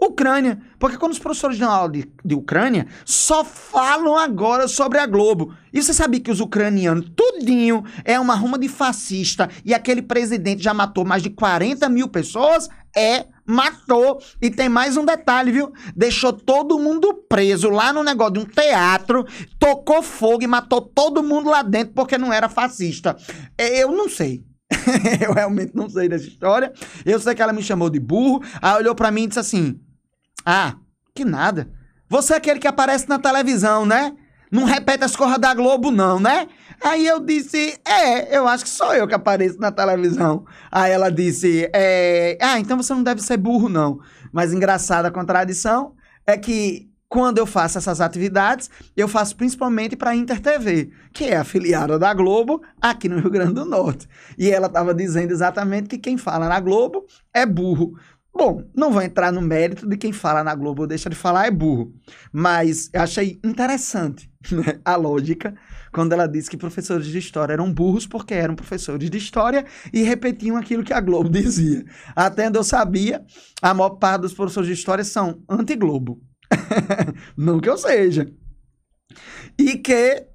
Ucrânia. 0.07 0.61
Porque 0.79 0.97
quando 0.97 1.13
os 1.13 1.19
professores 1.19 1.59
dão 1.59 1.71
aula 1.71 1.91
de, 1.91 2.11
de 2.25 2.35
Ucrânia, 2.35 2.87
só 3.05 3.45
falam 3.45 4.17
agora 4.17 4.67
sobre 4.67 4.99
a 4.99 5.07
Globo. 5.07 5.55
E 5.73 5.83
você 5.83 5.93
sabia 5.95 6.21
que 6.21 6.31
os 6.31 6.41
ucranianos, 6.41 7.11
tudinho, 7.17 7.85
é 8.05 8.19
uma 8.19 8.35
ruma 8.35 8.59
de 8.59 8.69
fascista 8.69 9.49
e 9.65 9.73
aquele 9.73 10.03
presidente 10.03 10.63
já 10.63 10.75
matou 10.75 11.05
mais 11.05 11.23
de 11.23 11.31
40 11.31 11.89
mil 11.89 12.09
pessoas? 12.09 12.69
É, 12.95 13.27
matou. 13.47 14.21
E 14.41 14.51
tem 14.51 14.69
mais 14.69 14.97
um 14.97 15.05
detalhe, 15.05 15.51
viu? 15.51 15.73
Deixou 15.97 16.33
todo 16.33 16.79
mundo 16.79 17.15
preso 17.29 17.71
lá 17.71 17.93
no 17.93 18.03
negócio 18.03 18.35
de 18.35 18.41
um 18.41 18.45
teatro, 18.45 19.25
tocou 19.59 20.03
fogo 20.03 20.43
e 20.43 20.47
matou 20.47 20.81
todo 20.81 21.23
mundo 21.23 21.49
lá 21.49 21.63
dentro 21.63 21.95
porque 21.95 22.19
não 22.19 22.33
era 22.33 22.49
fascista. 22.49 23.17
Eu 23.57 23.93
não 23.93 24.09
sei. 24.09 24.45
eu 25.21 25.33
realmente 25.33 25.73
não 25.75 25.89
sei 25.89 26.09
dessa 26.09 26.27
história. 26.27 26.73
Eu 27.05 27.19
sei 27.21 27.35
que 27.35 27.43
ela 27.43 27.53
me 27.53 27.63
chamou 27.63 27.91
de 27.91 28.01
burro. 28.01 28.43
Aí 28.61 28.77
olhou 28.77 28.95
para 28.95 29.11
mim 29.11 29.25
e 29.25 29.27
disse 29.29 29.41
assim: 29.41 29.81
ah, 30.45 30.77
que 31.15 31.25
nada. 31.25 31.71
Você 32.09 32.35
é 32.35 32.37
aquele 32.37 32.61
que 32.61 32.69
aparece 32.69 33.09
na 33.09 33.19
televisão, 33.19 33.87
né? 33.87 34.15
Não 34.51 34.65
repete 34.65 35.03
as 35.03 35.17
coisas 35.17 35.39
da 35.39 35.55
Globo, 35.55 35.91
não, 35.91 36.21
né? 36.21 36.47
Aí 36.85 37.07
eu 37.07 37.21
disse, 37.21 37.79
é, 37.87 38.37
eu 38.37 38.47
acho 38.47 38.65
que 38.65 38.71
sou 38.71 38.93
eu 38.95 39.09
que 39.09 39.15
apareço 39.15 39.59
na 39.59 39.73
televisão. 39.73 40.45
Aí 40.71 40.93
ela 40.93 41.11
disse, 41.11 41.71
é, 41.73 42.37
ah, 42.41 42.59
então 42.59 42.77
você 42.77 42.93
não 42.93 43.03
deve 43.03 43.23
ser 43.23 43.37
burro, 43.39 43.69
não. 43.69 43.99
Mas 44.33 44.53
engraçada 44.53 45.09
a 45.09 45.13
contradição 45.13 45.95
é 46.27 46.37
que 46.37 46.93
quando 47.13 47.37
eu 47.37 47.45
faço 47.45 47.77
essas 47.77 48.01
atividades, 48.01 48.71
eu 48.97 49.07
faço 49.07 49.37
principalmente 49.37 49.95
para 49.95 50.13
a 50.13 50.17
Inter 50.17 50.41
TV, 50.41 50.91
que 51.13 51.25
é 51.25 51.37
afiliada 51.37 51.99
da 51.99 52.15
Globo 52.15 52.63
aqui 52.81 53.07
no 53.07 53.19
Rio 53.19 53.31
Grande 53.31 53.53
do 53.53 53.67
Norte. 53.67 54.09
E 54.39 54.51
ela 54.51 54.67
estava 54.67 54.95
dizendo 54.95 55.31
exatamente 55.31 55.91
que 55.91 55.99
quem 55.99 56.17
fala 56.17 56.49
na 56.49 56.59
Globo 56.59 57.05
é 57.35 57.45
burro. 57.45 57.93
Bom, 58.35 58.65
não 58.75 58.91
vou 58.91 59.03
entrar 59.03 59.31
no 59.31 59.43
mérito 59.43 59.87
de 59.87 59.97
quem 59.97 60.13
fala 60.13 60.43
na 60.43 60.55
Globo 60.55 60.83
ou 60.83 60.89
deixa 60.89 61.11
de 61.11 61.15
falar 61.15 61.47
é 61.47 61.51
burro, 61.51 61.93
mas 62.33 62.89
eu 62.93 63.03
achei 63.03 63.39
interessante 63.45 64.31
né, 64.51 64.81
a 64.85 64.97
lógica 64.97 65.55
quando 65.93 66.15
ela 66.15 66.27
disse 66.27 66.49
que 66.49 66.57
professores 66.57 67.07
de 67.07 67.19
história 67.19 67.53
eram 67.53 67.73
burros 67.73 68.07
porque 68.07 68.33
eram 68.33 68.55
professores 68.55 69.11
de 69.11 69.19
história 69.19 69.67
e 69.93 70.03
repetiam 70.03 70.57
aquilo 70.57 70.83
que 70.83 70.95
a 70.95 71.01
Globo 71.01 71.29
dizia. 71.31 71.85
Até 72.17 72.49
onde 72.49 72.59
eu 72.59 72.65
sabia, 72.65 73.23
a 73.61 73.75
maior 73.75 73.91
parte 73.91 74.23
dos 74.23 74.33
professores 74.33 74.69
de 74.69 74.75
história 74.75 75.05
são 75.05 75.43
anti-Globo. 75.49 76.19
não 77.37 77.61
que 77.61 77.69
eu 77.69 77.77
seja. 77.77 78.33
E 79.59 79.77
que, 79.77 80.27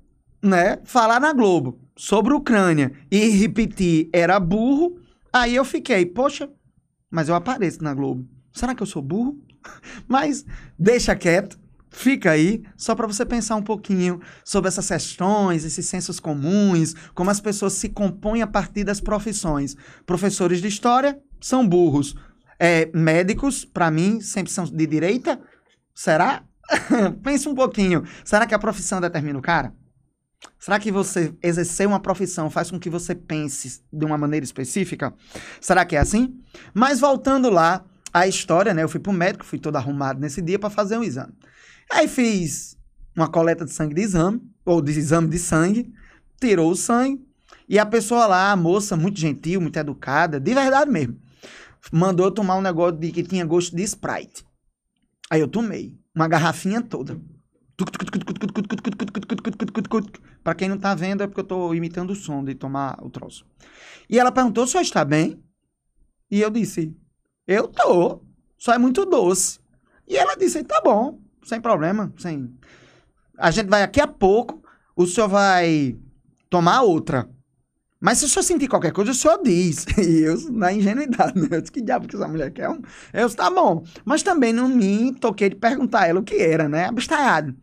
né, 0.44 0.78
falar 0.86 1.20
na 1.20 1.34
Globo 1.34 1.80
sobre 1.96 2.36
Ucrânia 2.36 2.92
e 3.12 3.30
repetir 3.30 4.08
era 4.14 4.40
burro, 4.40 5.00
aí 5.34 5.56
eu 5.56 5.66
fiquei, 5.66 6.06
poxa, 6.06 6.48
mas 7.10 7.30
eu 7.30 7.36
apareço 7.36 7.84
na 7.84 7.94
Globo. 7.94 8.28
Será 8.52 8.74
que 8.74 8.82
eu 8.82 8.88
sou 8.88 9.02
burro? 9.02 9.38
Mas 10.08 10.46
deixa 10.78 11.16
quieto, 11.16 11.60
fica 11.90 12.32
aí, 12.32 12.64
só 12.76 12.96
para 12.96 13.08
você 13.08 13.26
pensar 13.26 13.56
um 13.56 13.62
pouquinho 13.62 14.20
sobre 14.44 14.68
essas 14.68 14.88
questões, 14.88 15.64
esses 15.64 15.86
sensos 15.86 16.20
comuns, 16.20 16.96
como 17.14 17.30
as 17.30 17.40
pessoas 17.40 17.74
se 17.74 17.90
compõem 17.90 18.42
a 18.42 18.48
partir 18.48 18.84
das 18.84 19.00
profissões. 19.00 19.76
Professores 20.06 20.62
de 20.62 20.68
história 20.68 21.20
são 21.40 21.68
burros. 21.68 22.16
É, 22.60 22.90
médicos, 22.94 23.64
para 23.64 23.92
mim, 23.92 24.20
sempre 24.22 24.52
são 24.52 24.66
de 24.66 24.88
direita. 24.88 25.40
Será? 25.94 26.44
Pense 27.24 27.48
um 27.48 27.56
pouquinho. 27.56 28.04
Será 28.26 28.46
que 28.46 28.56
a 28.56 28.60
profissão 28.60 29.00
determina 29.00 29.38
o 29.38 29.42
cara? 29.42 29.74
Será 30.60 30.80
que 30.80 30.92
você 30.92 31.34
exercer 31.42 31.88
uma 31.88 32.00
profissão 32.00 32.50
faz 32.50 32.70
com 32.70 32.80
que 32.80 32.90
você 32.90 33.16
pense 33.16 33.82
de 33.92 34.06
uma 34.06 34.18
maneira 34.18 34.44
específica? 34.44 35.14
Será 35.62 35.86
que 35.86 35.96
é 35.96 36.00
assim? 36.00 36.40
Mas 36.74 37.00
voltando 37.00 37.50
lá 37.50 37.86
à 38.14 38.28
história, 38.28 38.74
né? 38.74 38.84
Eu 38.84 38.90
fui 38.90 39.00
pro 39.00 39.14
médico, 39.14 39.46
fui 39.46 39.60
todo 39.60 39.78
arrumado 39.78 40.20
nesse 40.20 40.42
dia 40.42 40.60
para 40.60 40.70
fazer 40.70 40.98
um 40.98 41.04
exame. 41.04 41.34
Aí 41.90 42.08
fiz 42.08 42.78
uma 43.16 43.28
coleta 43.28 43.66
de 43.66 43.72
sangue 43.72 43.96
de 43.96 44.02
exame, 44.02 44.42
ou 44.66 44.82
de 44.82 44.92
exame 44.92 45.28
de 45.28 45.40
sangue, 45.40 45.94
tirou 46.40 46.70
o 46.70 46.76
sangue, 46.76 47.26
e 47.68 47.80
a 47.80 47.86
pessoa 47.86 48.28
lá, 48.28 48.52
a 48.52 48.56
moça, 48.56 48.96
muito 48.96 49.20
gentil, 49.20 49.60
muito 49.60 49.78
educada, 49.78 50.40
de 50.40 50.54
verdade 50.54 50.92
mesmo, 50.92 51.20
mandou 51.92 52.28
eu 52.28 52.32
tomar 52.32 52.56
um 52.56 52.62
negócio 52.62 52.98
de, 52.98 53.12
que 53.12 53.24
tinha 53.24 53.46
gosto 53.46 53.76
de 53.76 53.84
Sprite. 53.84 54.46
Aí 55.30 55.42
eu 55.42 55.48
tomei, 55.48 55.98
uma 56.14 56.28
garrafinha 56.28 56.82
toda. 56.82 57.20
Para 60.44 60.56
quem 60.56 60.68
não 60.68 60.78
tá 60.78 60.96
vendo, 60.96 61.22
é 61.22 61.28
porque 61.28 61.42
eu 61.42 61.46
tô 61.46 61.74
imitando 61.74 62.12
o 62.12 62.16
som 62.16 62.44
de 62.44 62.56
tomar 62.56 62.98
o 63.04 63.10
troço. 63.10 63.46
E 64.10 64.18
ela 64.18 64.32
perguntou 64.32 64.66
se 64.66 64.78
eu 64.78 64.82
está 64.82 65.06
bem. 65.06 65.44
E 66.30 66.42
eu 66.42 66.50
disse, 66.50 66.96
eu 67.46 67.68
tô. 67.68 68.22
Só 68.58 68.74
é 68.74 68.78
muito 68.78 69.06
doce. 69.06 69.60
E 70.08 70.18
ela 70.18 70.36
disse, 70.36 70.64
tá 70.64 70.82
bom, 70.84 71.20
sem 71.44 71.62
problema. 71.62 72.12
Sem... 72.18 72.58
A 73.38 73.52
gente 73.52 73.70
vai 73.70 73.84
aqui 73.84 74.02
a 74.02 74.08
pouco, 74.08 74.64
o 74.96 75.06
senhor 75.06 75.28
vai 75.28 75.96
tomar 76.50 76.82
outra. 76.82 77.30
Mas 78.00 78.20
se 78.20 78.26
o 78.26 78.30
senhor 78.30 78.44
sentir 78.44 78.68
qualquer 78.68 78.92
coisa, 78.92 79.12
o 79.12 79.16
senhor 79.16 79.42
diz. 79.44 79.86
E 79.98 80.20
eu, 80.22 80.52
na 80.52 80.72
ingenuidade, 80.72 81.40
né? 81.40 81.48
Eu 81.52 81.62
disse, 81.62 81.72
que 81.72 81.82
diabo 81.82 82.08
que 82.08 82.16
essa 82.16 82.28
mulher 82.28 82.52
quer? 82.52 82.68
Eu 82.68 83.26
disse, 83.26 83.36
tá 83.36 83.50
bom. 83.50 83.84
Mas 84.06 84.22
também 84.22 84.54
não 84.54 84.70
me 84.70 85.14
toquei 85.16 85.50
de 85.50 85.56
perguntar 85.56 86.02
a 86.02 86.08
ela 86.08 86.20
o 86.20 86.24
que 86.24 86.36
era, 86.36 86.70
né? 86.70 86.86
Abestalhado. 86.86 87.56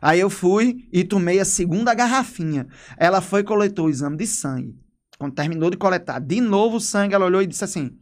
Aí 0.00 0.20
eu 0.20 0.30
fui 0.30 0.88
e 0.92 1.04
tomei 1.04 1.40
a 1.40 1.44
segunda 1.44 1.92
garrafinha. 1.92 2.68
Ela 2.96 3.20
foi 3.20 3.40
e 3.40 3.44
coletou 3.44 3.86
o 3.86 3.90
exame 3.90 4.16
de 4.16 4.26
sangue. 4.26 4.78
Quando 5.18 5.34
terminou 5.34 5.68
de 5.68 5.76
coletar 5.76 6.18
de 6.20 6.40
novo 6.40 6.76
o 6.76 6.80
sangue, 6.80 7.14
ela 7.14 7.26
olhou 7.26 7.42
e 7.42 7.46
disse 7.46 7.64
assim, 7.64 7.98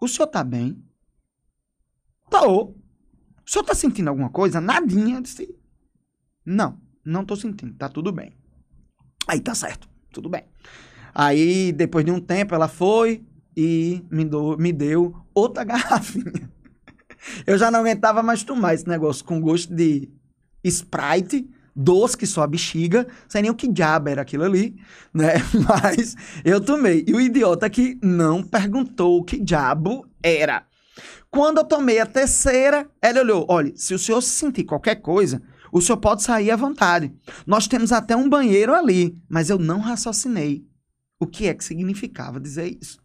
o 0.00 0.08
senhor 0.08 0.28
tá 0.28 0.42
bem? 0.42 0.82
Tô. 2.30 2.74
O 3.44 3.50
senhor 3.50 3.64
tá 3.64 3.74
sentindo 3.74 4.08
alguma 4.08 4.30
coisa? 4.30 4.60
Nadinha. 4.60 5.16
Eu 5.16 5.20
disse, 5.20 5.54
não, 6.46 6.80
não 7.04 7.24
tô 7.24 7.36
sentindo, 7.36 7.74
tá 7.74 7.88
tudo 7.88 8.10
bem. 8.12 8.34
Aí 9.26 9.40
tá 9.40 9.54
certo, 9.54 9.88
tudo 10.12 10.28
bem. 10.30 10.44
Aí, 11.14 11.72
depois 11.72 12.04
de 12.04 12.10
um 12.10 12.20
tempo, 12.20 12.54
ela 12.54 12.68
foi 12.68 13.22
e 13.56 14.02
me, 14.10 14.24
do, 14.24 14.56
me 14.56 14.72
deu 14.72 15.14
outra 15.34 15.64
garrafinha. 15.64 16.50
Eu 17.46 17.56
já 17.56 17.70
não 17.70 17.80
aguentava 17.80 18.22
mais 18.22 18.42
tomar 18.42 18.74
esse 18.74 18.88
negócio 18.88 19.24
com 19.24 19.40
gosto 19.40 19.72
de 19.74 20.08
Sprite, 20.64 21.48
doce 21.74 22.16
que 22.16 22.26
só 22.26 22.42
a 22.42 22.46
bexiga, 22.46 23.06
sem 23.28 23.42
nem 23.42 23.50
o 23.50 23.54
que 23.54 23.68
diabo 23.68 24.08
era 24.08 24.22
aquilo 24.22 24.44
ali, 24.44 24.76
né? 25.12 25.34
Mas 25.66 26.16
eu 26.44 26.60
tomei. 26.60 27.04
E 27.06 27.14
o 27.14 27.20
idiota 27.20 27.68
que 27.70 27.98
não 28.02 28.42
perguntou 28.42 29.18
o 29.18 29.24
que 29.24 29.38
diabo 29.38 30.06
era. 30.22 30.66
Quando 31.30 31.58
eu 31.58 31.64
tomei 31.64 31.98
a 31.98 32.06
terceira, 32.06 32.88
ela 33.00 33.20
olhou: 33.20 33.46
olha, 33.48 33.72
se 33.74 33.94
o 33.94 33.98
senhor 33.98 34.20
sentir 34.20 34.64
qualquer 34.64 34.96
coisa, 34.96 35.42
o 35.72 35.80
senhor 35.80 35.96
pode 35.96 36.22
sair 36.22 36.50
à 36.50 36.56
vontade. 36.56 37.12
Nós 37.46 37.66
temos 37.66 37.92
até 37.92 38.14
um 38.14 38.28
banheiro 38.28 38.74
ali, 38.74 39.16
mas 39.28 39.48
eu 39.48 39.58
não 39.58 39.80
raciocinei. 39.80 40.64
O 41.22 41.26
que 41.28 41.46
é 41.46 41.54
que 41.54 41.62
significava 41.62 42.40
dizer 42.40 42.76
isso? 42.82 42.98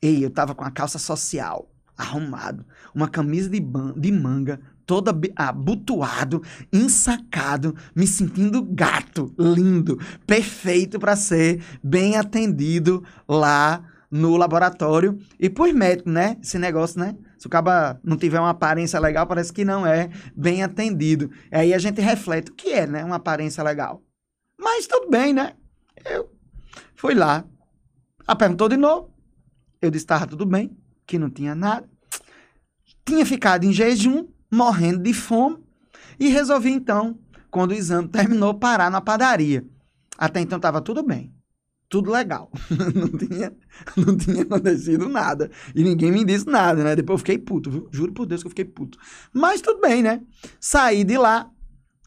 Ei, 0.00 0.24
eu 0.24 0.30
tava 0.30 0.54
com 0.54 0.64
a 0.64 0.70
calça 0.70 0.98
social, 0.98 1.70
arrumado, 1.98 2.64
uma 2.94 3.06
camisa 3.06 3.50
de, 3.50 3.60
de 3.60 4.10
manga, 4.10 4.58
todo 4.86 5.10
abotoado, 5.36 6.42
ensacado, 6.72 7.76
me 7.94 8.06
sentindo 8.06 8.62
gato, 8.62 9.34
lindo, 9.38 10.00
perfeito 10.26 10.98
para 10.98 11.14
ser 11.14 11.62
bem 11.84 12.16
atendido 12.16 13.04
lá 13.28 13.84
no 14.10 14.34
laboratório. 14.38 15.18
E 15.38 15.50
por 15.50 15.70
médico, 15.74 16.08
né? 16.08 16.38
Esse 16.42 16.58
negócio, 16.58 16.98
né? 16.98 17.14
Se 17.36 17.46
o 17.48 17.50
cara 17.50 18.00
não 18.02 18.16
tiver 18.16 18.40
uma 18.40 18.48
aparência 18.48 18.98
legal, 18.98 19.26
parece 19.26 19.52
que 19.52 19.62
não 19.62 19.86
é 19.86 20.08
bem 20.34 20.62
atendido. 20.62 21.30
Aí 21.50 21.74
a 21.74 21.78
gente 21.78 22.00
reflete 22.00 22.50
o 22.50 22.54
que 22.54 22.70
é, 22.70 22.86
né? 22.86 23.04
Uma 23.04 23.16
aparência 23.16 23.62
legal. 23.62 24.02
Mas 24.58 24.86
tudo 24.86 25.10
bem, 25.10 25.34
né? 25.34 25.52
Eu 26.02 26.30
Fui 26.94 27.14
lá. 27.14 27.44
Ela 28.26 28.36
perguntou 28.36 28.68
de 28.68 28.76
novo. 28.76 29.12
Eu 29.80 29.90
disse 29.90 30.04
estava 30.04 30.26
tudo 30.26 30.46
bem, 30.46 30.76
que 31.06 31.18
não 31.18 31.28
tinha 31.28 31.54
nada. 31.54 31.88
Tinha 33.04 33.26
ficado 33.26 33.64
em 33.64 33.72
jejum, 33.72 34.28
morrendo 34.50 35.02
de 35.02 35.12
fome. 35.12 35.58
E 36.18 36.28
resolvi 36.28 36.70
então, 36.70 37.18
quando 37.50 37.72
o 37.72 37.74
exame 37.74 38.08
terminou, 38.08 38.54
parar 38.54 38.90
na 38.90 39.00
padaria. 39.00 39.66
Até 40.16 40.40
então 40.40 40.56
estava 40.56 40.80
tudo 40.80 41.02
bem. 41.02 41.34
Tudo 41.88 42.10
legal. 42.10 42.50
não, 42.94 43.08
tinha, 43.18 43.52
não 43.96 44.16
tinha 44.16 44.42
acontecido 44.42 45.08
nada. 45.08 45.50
E 45.74 45.82
ninguém 45.82 46.12
me 46.12 46.24
disse 46.24 46.46
nada, 46.46 46.82
né? 46.84 46.94
Depois 46.94 47.14
eu 47.14 47.18
fiquei 47.18 47.38
puto, 47.38 47.70
viu? 47.70 47.88
Juro 47.90 48.12
por 48.12 48.24
Deus 48.24 48.42
que 48.42 48.46
eu 48.46 48.50
fiquei 48.50 48.64
puto. 48.64 48.96
Mas 49.32 49.60
tudo 49.60 49.80
bem, 49.80 50.02
né? 50.02 50.22
Saí 50.60 51.04
de 51.04 51.18
lá 51.18 51.50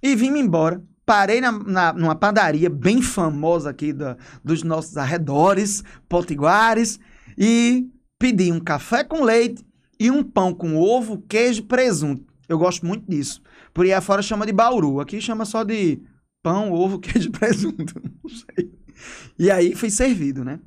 e 0.01 0.15
vim-me 0.15 0.39
embora 0.39 0.81
parei 1.05 1.39
na, 1.39 1.51
na, 1.51 1.93
numa 1.93 2.15
padaria 2.15 2.69
bem 2.69 3.01
famosa 3.01 3.69
aqui 3.69 3.93
da, 3.93 4.17
dos 4.43 4.63
nossos 4.63 4.97
arredores, 4.97 5.83
potiguares, 6.09 6.99
e 7.37 7.87
pedi 8.17 8.51
um 8.51 8.59
café 8.59 9.03
com 9.03 9.23
leite 9.23 9.63
e 9.99 10.09
um 10.09 10.23
pão 10.23 10.53
com 10.53 10.75
ovo, 10.75 11.23
queijo 11.27 11.61
e 11.61 11.65
presunto. 11.65 12.33
Eu 12.47 12.57
gosto 12.57 12.85
muito 12.85 13.09
disso. 13.09 13.41
Por 13.73 13.85
aí 13.85 13.93
afora 13.93 14.21
chama 14.21 14.45
de 14.45 14.51
bauru. 14.51 14.99
Aqui 14.99 15.19
chama 15.19 15.45
só 15.45 15.63
de 15.63 16.01
pão, 16.43 16.71
ovo, 16.71 16.99
queijo 16.99 17.29
e 17.29 17.31
presunto. 17.31 18.01
Não 18.03 18.29
sei. 18.29 18.71
E 19.37 19.51
aí 19.51 19.75
foi 19.75 19.89
servido, 19.89 20.43
né? 20.43 20.59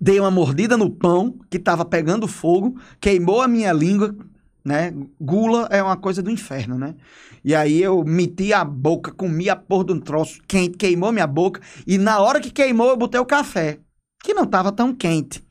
Dei 0.00 0.18
uma 0.18 0.30
mordida 0.30 0.76
no 0.76 0.90
pão 0.90 1.38
que 1.48 1.56
estava 1.56 1.84
pegando 1.84 2.26
fogo, 2.26 2.80
queimou 3.00 3.40
a 3.40 3.48
minha 3.48 3.72
língua, 3.72 4.16
né? 4.64 4.92
Gula 5.20 5.68
é 5.70 5.82
uma 5.82 5.96
coisa 5.96 6.22
do 6.22 6.30
inferno, 6.30 6.78
né? 6.78 6.94
E 7.44 7.54
aí 7.54 7.82
eu 7.82 8.04
meti 8.04 8.52
a 8.52 8.64
boca, 8.64 9.12
comi 9.12 9.48
a 9.48 9.56
porra 9.56 9.86
de 9.86 9.92
um 9.92 10.00
troço 10.00 10.40
quente, 10.46 10.76
queimou 10.76 11.12
minha 11.12 11.26
boca. 11.26 11.60
E 11.86 11.96
na 11.98 12.20
hora 12.20 12.40
que 12.40 12.50
queimou, 12.50 12.88
eu 12.88 12.96
botei 12.96 13.20
o 13.20 13.26
café, 13.26 13.78
que 14.22 14.34
não 14.34 14.46
tava 14.46 14.70
tão 14.70 14.94
quente, 14.94 15.42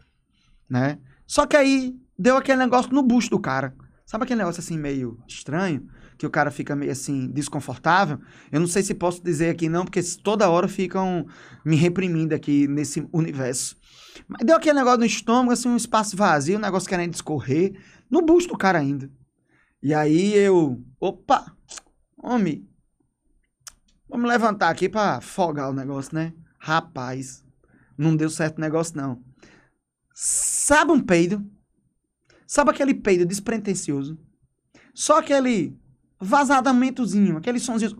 né? 0.69 0.99
Só 1.25 1.45
que 1.45 1.57
aí 1.57 1.95
deu 2.17 2.37
aquele 2.37 2.59
negócio 2.59 2.93
no 2.93 3.03
bucho 3.03 3.29
do 3.29 3.39
cara. 3.39 3.73
Sabe 4.05 4.23
aquele 4.23 4.39
negócio 4.39 4.59
assim 4.59 4.77
meio 4.77 5.19
estranho? 5.27 5.87
Que 6.17 6.25
o 6.25 6.29
cara 6.29 6.51
fica 6.51 6.75
meio 6.75 6.91
assim 6.91 7.27
desconfortável? 7.27 8.19
Eu 8.51 8.59
não 8.59 8.67
sei 8.67 8.83
se 8.83 8.93
posso 8.93 9.23
dizer 9.23 9.49
aqui 9.49 9.69
não, 9.69 9.85
porque 9.85 10.01
toda 10.23 10.49
hora 10.49 10.67
ficam 10.67 11.25
me 11.63 11.75
reprimindo 11.75 12.35
aqui 12.35 12.67
nesse 12.67 13.07
universo. 13.13 13.77
Mas 14.27 14.45
deu 14.45 14.55
aquele 14.55 14.77
negócio 14.77 14.99
no 14.99 15.05
estômago, 15.05 15.51
assim, 15.51 15.69
um 15.69 15.77
espaço 15.77 16.17
vazio, 16.17 16.57
um 16.57 16.61
negócio 16.61 16.89
querendo 16.89 17.13
escorrer, 17.13 17.79
no 18.09 18.21
busto 18.21 18.53
do 18.53 18.57
cara 18.57 18.79
ainda. 18.79 19.11
E 19.81 19.93
aí 19.93 20.33
eu, 20.33 20.83
opa, 20.99 21.55
homem, 22.17 22.67
vamos 24.09 24.27
levantar 24.29 24.69
aqui 24.69 24.89
pra 24.89 25.21
folgar 25.21 25.69
o 25.69 25.73
negócio, 25.73 26.13
né? 26.13 26.33
Rapaz, 26.57 27.45
não 27.97 28.15
deu 28.15 28.29
certo 28.29 28.57
o 28.57 28.61
negócio 28.61 28.97
não. 28.97 29.23
Sabe 30.13 30.91
um 30.91 30.99
peido? 30.99 31.49
Sabe 32.45 32.71
aquele 32.71 32.93
peido 32.93 33.25
despretensioso? 33.25 34.19
Só 34.93 35.19
aquele 35.19 35.79
vazadamentozinho, 36.19 37.37
aquele 37.37 37.59
sonzinho. 37.59 37.95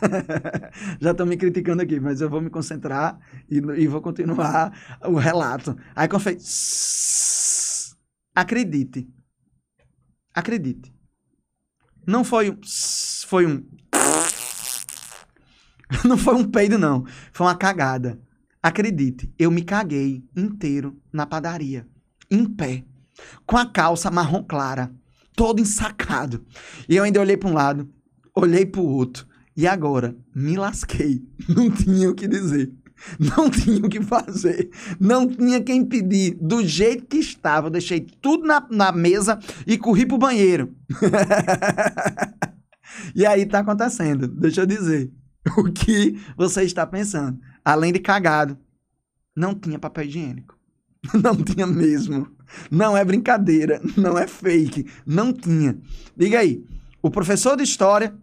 Já 1.00 1.10
estão 1.10 1.26
me 1.26 1.36
criticando 1.36 1.82
aqui, 1.82 2.00
mas 2.00 2.20
eu 2.20 2.30
vou 2.30 2.40
me 2.40 2.50
concentrar 2.50 3.18
e, 3.48 3.56
e 3.56 3.86
vou 3.86 4.00
continuar 4.00 4.72
o 5.04 5.14
relato. 5.14 5.76
Aí 5.94 6.08
quando 6.08 6.22
fez. 6.22 7.96
Acredite. 8.34 9.08
Acredite. 10.34 10.92
Não 12.06 12.24
foi 12.24 12.50
um. 12.50 12.58
Foi 13.26 13.46
um. 13.46 13.64
Não 16.04 16.16
foi 16.16 16.34
um 16.34 16.48
peido, 16.48 16.78
não. 16.78 17.04
Foi 17.32 17.46
uma 17.48 17.56
cagada. 17.56 18.20
Acredite, 18.62 19.32
eu 19.38 19.50
me 19.50 19.62
caguei 19.62 20.22
inteiro 20.36 21.00
na 21.10 21.24
padaria, 21.24 21.88
em 22.30 22.44
pé, 22.44 22.84
com 23.46 23.56
a 23.56 23.64
calça 23.64 24.10
marrom 24.10 24.44
clara, 24.44 24.94
todo 25.34 25.62
ensacado. 25.62 26.44
E 26.86 26.94
eu 26.94 27.02
ainda 27.02 27.20
olhei 27.20 27.38
para 27.38 27.48
um 27.48 27.54
lado, 27.54 27.90
olhei 28.34 28.66
para 28.66 28.82
o 28.82 28.86
outro. 28.86 29.26
E 29.60 29.66
agora, 29.66 30.16
me 30.34 30.56
lasquei. 30.56 31.22
Não 31.46 31.70
tinha 31.70 32.08
o 32.08 32.14
que 32.14 32.26
dizer. 32.26 32.72
Não 33.18 33.50
tinha 33.50 33.84
o 33.84 33.90
que 33.90 34.00
fazer. 34.00 34.70
Não 34.98 35.28
tinha 35.28 35.62
quem 35.62 35.84
pedir. 35.84 36.38
Do 36.40 36.66
jeito 36.66 37.04
que 37.04 37.18
estava, 37.18 37.66
eu 37.66 37.70
deixei 37.70 38.00
tudo 38.00 38.46
na, 38.46 38.66
na 38.70 38.90
mesa 38.90 39.38
e 39.66 39.76
corri 39.76 40.06
pro 40.06 40.16
banheiro. 40.16 40.74
e 43.14 43.26
aí 43.26 43.44
tá 43.44 43.58
acontecendo. 43.58 44.26
Deixa 44.28 44.62
eu 44.62 44.66
dizer. 44.66 45.12
O 45.58 45.64
que 45.64 46.18
você 46.36 46.62
está 46.62 46.86
pensando? 46.86 47.38
Além 47.62 47.92
de 47.92 47.98
cagado, 47.98 48.58
não 49.36 49.54
tinha 49.54 49.78
papel 49.78 50.04
higiênico. 50.04 50.58
Não 51.14 51.36
tinha 51.36 51.66
mesmo. 51.66 52.26
Não 52.70 52.96
é 52.96 53.04
brincadeira, 53.04 53.80
não 53.96 54.18
é 54.18 54.26
fake, 54.26 54.86
não 55.06 55.32
tinha. 55.32 55.78
Diga 56.16 56.40
aí, 56.40 56.64
o 57.02 57.10
professor 57.10 57.56
de 57.56 57.62
história, 57.62 58.14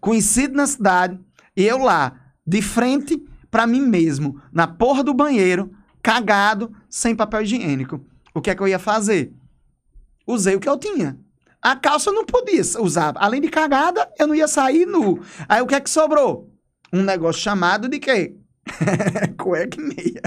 conhecido 0.00 0.54
na 0.54 0.66
cidade, 0.66 1.18
e 1.56 1.64
eu 1.64 1.78
lá, 1.78 2.18
de 2.46 2.62
frente 2.62 3.22
para 3.50 3.66
mim 3.66 3.80
mesmo, 3.80 4.40
na 4.52 4.66
porra 4.66 5.02
do 5.02 5.12
banheiro, 5.12 5.70
cagado, 6.02 6.74
sem 6.88 7.14
papel 7.14 7.42
higiênico. 7.42 8.04
O 8.34 8.40
que 8.40 8.50
é 8.50 8.54
que 8.54 8.62
eu 8.62 8.68
ia 8.68 8.78
fazer? 8.78 9.32
Usei 10.26 10.54
o 10.54 10.60
que 10.60 10.68
eu 10.68 10.78
tinha. 10.78 11.18
A 11.60 11.76
calça 11.76 12.10
eu 12.10 12.14
não 12.14 12.24
podia 12.24 12.62
usar. 12.80 13.12
Além 13.16 13.40
de 13.40 13.48
cagada, 13.48 14.08
eu 14.18 14.26
não 14.26 14.34
ia 14.34 14.48
sair 14.48 14.86
nu. 14.86 15.20
Aí 15.48 15.60
o 15.60 15.66
que 15.66 15.74
é 15.74 15.80
que 15.80 15.90
sobrou? 15.90 16.48
Um 16.92 17.02
negócio 17.02 17.42
chamado 17.42 17.88
de 17.88 17.98
quê? 17.98 18.36
Cueca 19.36 19.80
e 19.80 19.82
meia. 19.82 20.22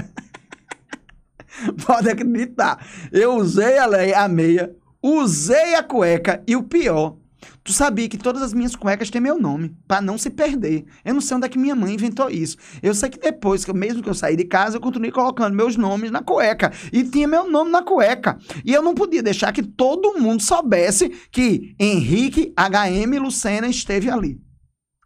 Pode 1.84 2.10
acreditar. 2.10 2.86
Eu 3.10 3.34
usei 3.34 3.78
a 3.78 4.28
meia, 4.28 4.74
usei 5.02 5.74
a 5.74 5.82
cueca 5.82 6.42
e 6.46 6.56
o 6.56 6.62
pior, 6.62 7.16
tu 7.64 7.72
sabia 7.72 8.08
que 8.08 8.18
todas 8.18 8.42
as 8.42 8.52
minhas 8.52 8.76
cuecas 8.76 9.08
têm 9.08 9.20
meu 9.20 9.40
nome, 9.40 9.74
para 9.88 10.02
não 10.02 10.18
se 10.18 10.28
perder. 10.28 10.84
Eu 11.02 11.14
não 11.14 11.20
sei 11.22 11.36
onde 11.38 11.46
é 11.46 11.48
que 11.48 11.58
minha 11.58 11.74
mãe 11.74 11.94
inventou 11.94 12.30
isso. 12.30 12.58
Eu 12.82 12.94
sei 12.94 13.08
que 13.08 13.18
depois, 13.18 13.64
mesmo 13.66 14.02
que 14.02 14.08
eu 14.08 14.14
saí 14.14 14.36
de 14.36 14.44
casa, 14.44 14.76
eu 14.76 14.80
continuei 14.80 15.10
colocando 15.10 15.54
meus 15.54 15.74
nomes 15.76 16.10
na 16.10 16.22
cueca. 16.22 16.70
E 16.92 17.02
tinha 17.02 17.26
meu 17.26 17.50
nome 17.50 17.70
na 17.70 17.82
cueca. 17.82 18.38
E 18.64 18.72
eu 18.72 18.82
não 18.82 18.94
podia 18.94 19.22
deixar 19.22 19.50
que 19.50 19.62
todo 19.62 20.20
mundo 20.20 20.42
soubesse 20.42 21.08
que 21.32 21.74
Henrique 21.80 22.52
HM 22.54 23.18
Lucena 23.18 23.66
esteve 23.66 24.10
ali. 24.10 24.43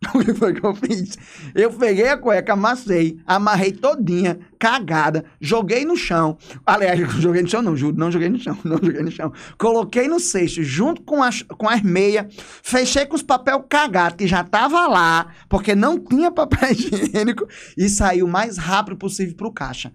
O 0.15 0.25
que 0.25 0.33
foi 0.33 0.55
que 0.55 0.65
eu 0.65 0.75
fiz? 0.75 1.19
Eu 1.55 1.73
peguei 1.73 2.09
a 2.09 2.17
cueca, 2.17 2.53
amassei, 2.53 3.19
amarrei 3.27 3.73
todinha, 3.73 4.39
cagada, 4.59 5.25
joguei 5.41 5.85
no 5.85 5.97
chão. 5.97 6.39
Aliás, 6.65 6.99
joguei 7.21 7.43
no 7.43 7.49
chão 7.49 7.63
não, 7.63 7.77
juro, 7.77 7.97
não 7.97 8.11
joguei 8.11 8.29
no 8.29 8.39
chão, 8.39 8.57
não 8.65 8.79
joguei 8.79 9.03
no 9.03 9.11
chão. 9.11 9.33
Coloquei 9.59 10.09
no 10.09 10.21
cesto 10.21 10.63
junto 10.63 11.03
com 11.03 11.23
as, 11.23 11.43
com 11.43 11.69
as 11.69 11.83
meias, 11.83 12.27
fechei 12.63 13.07
com 13.07 13.17
os 13.17 13.23
papel 13.23 13.63
cagado 13.69 14.17
que 14.17 14.27
já 14.27 14.45
tava 14.45 14.87
lá, 14.87 15.33
porque 15.49 15.75
não 15.75 15.99
tinha 15.99 16.31
papel 16.31 16.71
higiênico, 16.71 17.47
e 17.77 17.89
saí 17.89 18.23
o 18.23 18.29
mais 18.29 18.57
rápido 18.57 18.97
possível 18.97 19.35
pro 19.37 19.53
caixa. 19.53 19.93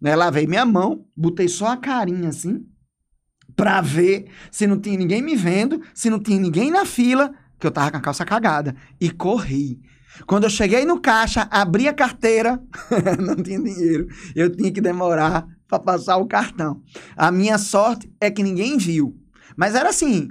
Né, 0.00 0.16
lavei 0.16 0.46
minha 0.46 0.64
mão, 0.64 1.04
botei 1.14 1.46
só 1.46 1.66
a 1.66 1.76
carinha 1.76 2.30
assim, 2.30 2.64
pra 3.54 3.82
ver 3.82 4.30
se 4.50 4.66
não 4.66 4.80
tinha 4.80 4.96
ninguém 4.96 5.20
me 5.20 5.36
vendo, 5.36 5.82
se 5.92 6.08
não 6.08 6.18
tinha 6.18 6.40
ninguém 6.40 6.70
na 6.70 6.86
fila, 6.86 7.34
que 7.60 7.66
eu 7.66 7.70
tava 7.70 7.90
com 7.90 7.98
a 7.98 8.00
calça 8.00 8.24
cagada. 8.24 8.74
E 9.00 9.10
corri. 9.10 9.80
Quando 10.26 10.44
eu 10.44 10.50
cheguei 10.50 10.84
no 10.84 11.00
caixa, 11.00 11.46
abri 11.50 11.86
a 11.86 11.94
carteira, 11.94 12.60
não 13.20 13.36
tinha 13.36 13.62
dinheiro. 13.62 14.08
Eu 14.34 14.50
tinha 14.54 14.72
que 14.72 14.80
demorar 14.80 15.46
para 15.68 15.78
passar 15.78 16.16
o 16.16 16.26
cartão. 16.26 16.82
A 17.16 17.30
minha 17.30 17.58
sorte 17.58 18.12
é 18.20 18.30
que 18.30 18.42
ninguém 18.42 18.76
viu. 18.76 19.16
Mas 19.56 19.74
era 19.74 19.90
assim, 19.90 20.28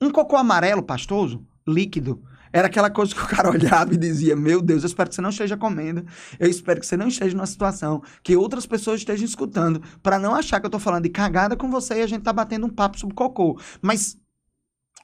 um 0.00 0.10
cocô 0.10 0.36
amarelo 0.36 0.82
pastoso, 0.82 1.46
líquido. 1.66 2.22
Era 2.52 2.68
aquela 2.68 2.90
coisa 2.90 3.14
que 3.14 3.22
o 3.22 3.26
cara 3.26 3.50
olhava 3.50 3.92
e 3.94 3.96
dizia: 3.96 4.36
Meu 4.36 4.60
Deus, 4.62 4.82
eu 4.82 4.86
espero 4.86 5.08
que 5.08 5.14
você 5.14 5.22
não 5.22 5.30
esteja 5.30 5.56
comendo. 5.56 6.04
Eu 6.38 6.48
espero 6.48 6.80
que 6.80 6.86
você 6.86 6.96
não 6.96 7.08
esteja 7.08 7.34
numa 7.34 7.46
situação 7.46 8.02
que 8.22 8.36
outras 8.36 8.66
pessoas 8.66 9.00
estejam 9.00 9.24
escutando, 9.24 9.82
para 10.02 10.18
não 10.18 10.34
achar 10.34 10.60
que 10.60 10.66
eu 10.66 10.70
tô 10.70 10.78
falando 10.78 11.04
de 11.04 11.10
cagada 11.10 11.56
com 11.56 11.70
você 11.70 12.00
e 12.00 12.02
a 12.02 12.06
gente 12.06 12.22
tá 12.22 12.32
batendo 12.32 12.66
um 12.66 12.70
papo 12.70 12.98
sobre 12.98 13.14
cocô. 13.14 13.58
Mas 13.82 14.16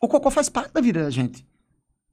o 0.00 0.08
cocô 0.08 0.30
faz 0.30 0.48
parte 0.48 0.72
da 0.72 0.80
vida 0.80 1.02
da 1.02 1.10
gente. 1.10 1.46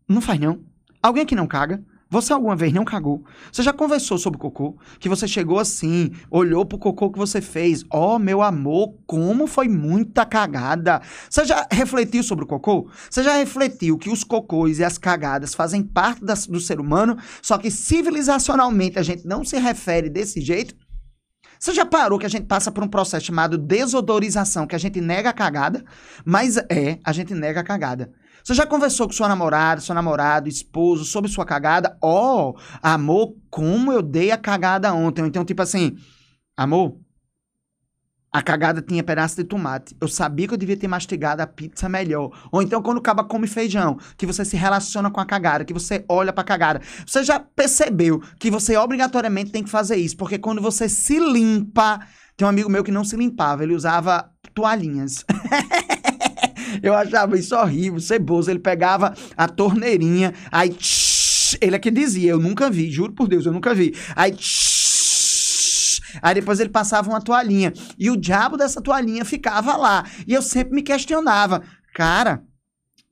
Não 0.09 0.21
faz 0.21 0.39
não. 0.39 0.59
Alguém 1.03 1.23
que 1.23 1.35
não 1.35 1.45
caga? 1.45 1.85
Você 2.09 2.33
alguma 2.33 2.55
vez 2.55 2.73
não 2.73 2.83
cagou? 2.83 3.23
Você 3.51 3.61
já 3.61 3.71
conversou 3.71 4.17
sobre 4.17 4.39
cocô? 4.39 4.75
Que 4.99 5.07
você 5.07 5.27
chegou 5.27 5.59
assim, 5.59 6.11
olhou 6.31 6.65
pro 6.65 6.79
cocô 6.79 7.11
que 7.11 7.19
você 7.19 7.39
fez. 7.39 7.85
Oh, 7.93 8.17
meu 8.17 8.41
amor, 8.41 8.95
como 9.05 9.45
foi 9.45 9.67
muita 9.67 10.25
cagada. 10.25 10.99
Você 11.29 11.45
já 11.45 11.67
refletiu 11.71 12.23
sobre 12.23 12.45
o 12.45 12.47
cocô? 12.47 12.89
Você 13.07 13.21
já 13.21 13.35
refletiu 13.35 13.95
que 13.99 14.09
os 14.09 14.23
cocôs 14.23 14.79
e 14.79 14.83
as 14.83 14.97
cagadas 14.97 15.53
fazem 15.53 15.83
parte 15.83 16.25
da, 16.25 16.33
do 16.33 16.59
ser 16.59 16.79
humano, 16.79 17.15
só 17.43 17.59
que 17.59 17.69
civilizacionalmente 17.69 18.97
a 18.97 19.03
gente 19.03 19.27
não 19.27 19.45
se 19.45 19.59
refere 19.59 20.09
desse 20.09 20.41
jeito? 20.41 20.73
Você 21.59 21.73
já 21.73 21.85
parou 21.85 22.17
que 22.17 22.25
a 22.25 22.29
gente 22.29 22.47
passa 22.47 22.71
por 22.71 22.83
um 22.83 22.87
processo 22.87 23.27
chamado 23.27 23.57
desodorização, 23.57 24.65
que 24.65 24.75
a 24.75 24.79
gente 24.79 24.99
nega 24.99 25.29
a 25.29 25.33
cagada, 25.33 25.85
mas 26.25 26.57
é, 26.57 26.97
a 27.03 27.11
gente 27.11 27.35
nega 27.35 27.59
a 27.59 27.63
cagada. 27.63 28.11
Você 28.43 28.53
já 28.53 28.65
conversou 28.65 29.07
com 29.07 29.13
sua 29.13 29.27
namorada, 29.27 29.81
seu 29.81 29.95
namorado, 29.95 30.49
esposo, 30.49 31.05
sobre 31.05 31.29
sua 31.29 31.45
cagada? 31.45 31.97
Ó, 32.01 32.51
oh, 32.51 32.59
amor, 32.81 33.35
como 33.49 33.91
eu 33.91 34.01
dei 34.01 34.31
a 34.31 34.37
cagada 34.37 34.93
ontem. 34.93 35.25
Então, 35.25 35.45
tipo 35.45 35.61
assim, 35.61 35.97
amor, 36.57 36.97
a 38.31 38.43
cagada 38.43 38.81
tinha 38.81 39.03
pedaço 39.03 39.35
de 39.35 39.43
tomate. 39.43 39.95
Eu 39.99 40.07
sabia 40.07 40.47
que 40.47 40.53
eu 40.53 40.57
devia 40.57 40.77
ter 40.77 40.87
mastigado 40.87 41.41
a 41.41 41.47
pizza 41.47 41.89
melhor. 41.89 42.29
Ou 42.51 42.61
então, 42.61 42.81
quando 42.81 42.99
o 42.99 43.01
caba 43.01 43.23
come 43.23 43.47
feijão, 43.47 43.97
que 44.15 44.25
você 44.25 44.45
se 44.45 44.55
relaciona 44.55 45.09
com 45.09 45.19
a 45.19 45.25
cagada, 45.25 45.65
que 45.65 45.73
você 45.73 46.05
olha 46.07 46.31
pra 46.31 46.43
cagada. 46.43 46.81
Você 47.05 47.23
já 47.23 47.39
percebeu 47.39 48.21
que 48.39 48.51
você 48.51 48.77
obrigatoriamente 48.77 49.51
tem 49.51 49.63
que 49.63 49.69
fazer 49.69 49.95
isso? 49.95 50.15
Porque 50.15 50.37
quando 50.37 50.61
você 50.61 50.87
se 50.87 51.19
limpa. 51.19 51.99
Tem 52.37 52.45
um 52.45 52.49
amigo 52.49 52.69
meu 52.69 52.83
que 52.83 52.91
não 52.91 53.03
se 53.03 53.17
limpava, 53.17 53.63
ele 53.63 53.75
usava 53.75 54.29
toalhinhas. 54.53 55.25
Eu 56.81 56.93
achava 56.93 57.37
isso 57.37 57.55
horrível, 57.55 57.99
ceboso. 57.99 58.49
Ele 58.49 58.59
pegava 58.59 59.13
a 59.35 59.47
torneirinha, 59.47 60.33
aí 60.51 60.69
tsh, 60.69 61.57
ele 61.61 61.75
é 61.75 61.79
que 61.79 61.91
dizia, 61.91 62.31
eu 62.31 62.39
nunca 62.39 62.69
vi, 62.69 62.91
juro 62.91 63.13
por 63.13 63.27
Deus, 63.27 63.45
eu 63.45 63.51
nunca 63.51 63.73
vi. 63.73 63.95
Aí 64.15 64.31
tsh, 64.31 64.79
Aí 66.21 66.33
depois 66.33 66.59
ele 66.59 66.69
passava 66.69 67.09
uma 67.09 67.21
toalhinha. 67.21 67.73
E 67.97 68.09
o 68.09 68.17
diabo 68.17 68.57
dessa 68.57 68.81
toalhinha 68.81 69.23
ficava 69.23 69.75
lá. 69.75 70.05
E 70.27 70.33
eu 70.33 70.41
sempre 70.41 70.73
me 70.73 70.81
questionava, 70.81 71.61
cara, 71.93 72.43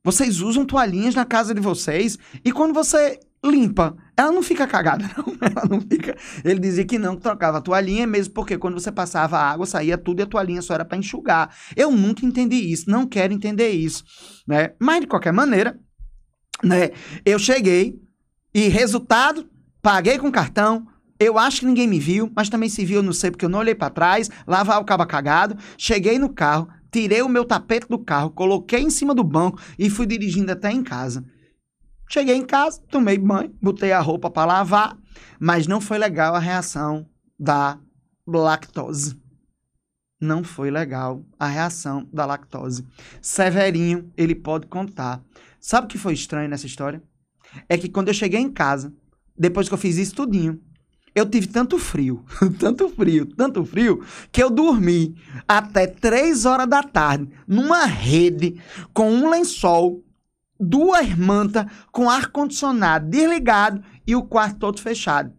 vocês 0.03 0.41
usam 0.41 0.65
toalhinhas 0.65 1.15
na 1.15 1.25
casa 1.25 1.53
de 1.53 1.61
vocês? 1.61 2.17
E 2.43 2.51
quando 2.51 2.73
você 2.73 3.19
limpa, 3.49 3.95
ela 4.15 4.31
não 4.31 4.41
fica 4.41 4.65
cagada, 4.65 5.09
não. 5.15 5.37
Ela 5.39 5.65
não 5.69 5.81
fica. 5.81 6.17
Ele 6.43 6.59
dizia 6.59 6.85
que 6.85 6.97
não, 6.97 7.15
que 7.15 7.21
trocava 7.21 7.59
a 7.59 7.61
toalhinha 7.61 8.07
mesmo, 8.07 8.33
porque 8.33 8.57
quando 8.57 8.79
você 8.79 8.91
passava 8.91 9.37
a 9.37 9.51
água, 9.51 9.65
saía 9.65 9.97
tudo 9.97 10.19
e 10.19 10.23
a 10.23 10.25
toalhinha 10.25 10.61
só 10.61 10.73
era 10.73 10.83
para 10.83 10.97
enxugar. 10.97 11.55
Eu 11.75 11.91
nunca 11.91 12.25
entendi 12.25 12.55
isso, 12.55 12.89
não 12.89 13.05
quero 13.05 13.33
entender 13.33 13.69
isso, 13.69 14.03
né? 14.47 14.71
Mas 14.79 15.01
de 15.01 15.07
qualquer 15.07 15.31
maneira, 15.31 15.79
né? 16.63 16.91
Eu 17.25 17.37
cheguei 17.37 17.99
e 18.53 18.67
resultado, 18.67 19.47
paguei 19.81 20.17
com 20.17 20.31
cartão. 20.31 20.87
Eu 21.19 21.37
acho 21.37 21.61
que 21.61 21.65
ninguém 21.65 21.87
me 21.87 21.99
viu, 21.99 22.31
mas 22.35 22.47
também 22.49 22.69
se 22.69 22.85
viu, 22.85 22.97
eu 22.97 23.03
não 23.03 23.13
sei, 23.13 23.31
porque 23.31 23.45
eu 23.45 23.49
não 23.49 23.59
olhei 23.59 23.73
para 23.73 23.89
trás, 23.89 24.29
lavar 24.45 24.79
o 24.79 24.85
cabo 24.85 25.05
cagado, 25.05 25.57
cheguei 25.75 26.19
no 26.19 26.29
carro, 26.29 26.67
tirei 26.91 27.23
o 27.23 27.29
meu 27.29 27.43
tapete 27.43 27.87
do 27.87 27.97
carro, 27.97 28.29
coloquei 28.29 28.81
em 28.81 28.89
cima 28.91 29.15
do 29.15 29.23
banco 29.23 29.59
e 29.79 29.89
fui 29.89 30.05
dirigindo 30.05 30.51
até 30.51 30.71
em 30.71 30.83
casa. 30.83 31.25
Cheguei 32.09 32.35
em 32.35 32.45
casa, 32.45 32.81
tomei 32.89 33.17
banho, 33.17 33.53
botei 33.61 33.91
a 33.91 33.99
roupa 33.99 34.29
para 34.29 34.45
lavar, 34.45 34.97
mas 35.39 35.67
não 35.67 35.81
foi 35.81 35.97
legal 35.97 36.35
a 36.35 36.39
reação 36.39 37.05
da 37.37 37.77
lactose. 38.25 39.19
Não 40.19 40.43
foi 40.43 40.71
legal 40.71 41.23
a 41.37 41.47
reação 41.47 42.07
da 42.11 42.25
lactose. 42.25 42.85
Severinho, 43.21 44.11
ele 44.17 44.33
pode 44.33 44.67
contar. 44.67 45.21
Sabe 45.59 45.85
o 45.85 45.89
que 45.89 45.97
foi 45.97 46.13
estranho 46.13 46.49
nessa 46.49 46.65
história? 46.65 47.03
É 47.67 47.77
que 47.77 47.89
quando 47.89 48.07
eu 48.07 48.13
cheguei 48.13 48.39
em 48.39 48.49
casa, 48.49 48.93
depois 49.37 49.67
que 49.67 49.73
eu 49.73 49.77
fiz 49.77 49.97
isso 49.97 50.15
tudinho, 50.15 50.59
eu 51.13 51.29
tive 51.29 51.47
tanto 51.47 51.77
frio, 51.77 52.23
tanto 52.59 52.89
frio, 52.89 53.25
tanto 53.25 53.65
frio, 53.65 54.03
que 54.31 54.41
eu 54.41 54.49
dormi 54.49 55.15
até 55.47 55.87
3 55.87 56.45
horas 56.45 56.67
da 56.69 56.83
tarde 56.83 57.29
numa 57.47 57.85
rede 57.85 58.61
com 58.93 59.11
um 59.11 59.29
lençol, 59.29 60.03
duas 60.59 61.15
mantas, 61.15 61.65
com 61.91 62.09
ar-condicionado 62.09 63.09
desligado 63.09 63.83
e 64.05 64.15
o 64.15 64.23
quarto 64.23 64.59
todo 64.59 64.81
fechado. 64.81 65.33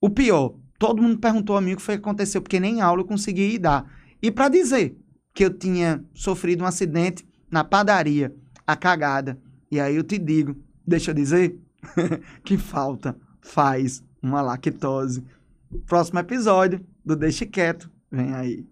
O 0.00 0.10
pior, 0.10 0.54
todo 0.78 1.02
mundo 1.02 1.18
perguntou 1.18 1.56
a 1.56 1.60
mim 1.60 1.72
o 1.72 1.76
que 1.76 1.82
foi 1.82 1.96
que 1.96 2.02
aconteceu, 2.02 2.42
porque 2.42 2.60
nem 2.60 2.80
aula 2.80 3.02
eu 3.02 3.06
consegui 3.06 3.54
ir 3.54 3.58
dar. 3.58 3.90
E 4.22 4.30
para 4.30 4.48
dizer 4.48 4.96
que 5.34 5.44
eu 5.44 5.50
tinha 5.50 6.04
sofrido 6.14 6.62
um 6.62 6.66
acidente 6.66 7.26
na 7.50 7.64
padaria, 7.64 8.34
a 8.66 8.76
cagada. 8.76 9.38
E 9.70 9.80
aí 9.80 9.96
eu 9.96 10.04
te 10.04 10.18
digo, 10.18 10.56
deixa 10.86 11.10
eu 11.10 11.14
dizer, 11.14 11.58
que 12.44 12.56
falta 12.56 13.16
faz 13.40 14.02
uma 14.22 14.40
lactose. 14.40 15.24
Próximo 15.86 16.20
episódio 16.20 16.84
do 17.04 17.16
Deixe 17.16 17.44
Quieto, 17.44 17.90
vem 18.10 18.32
aí. 18.34 18.66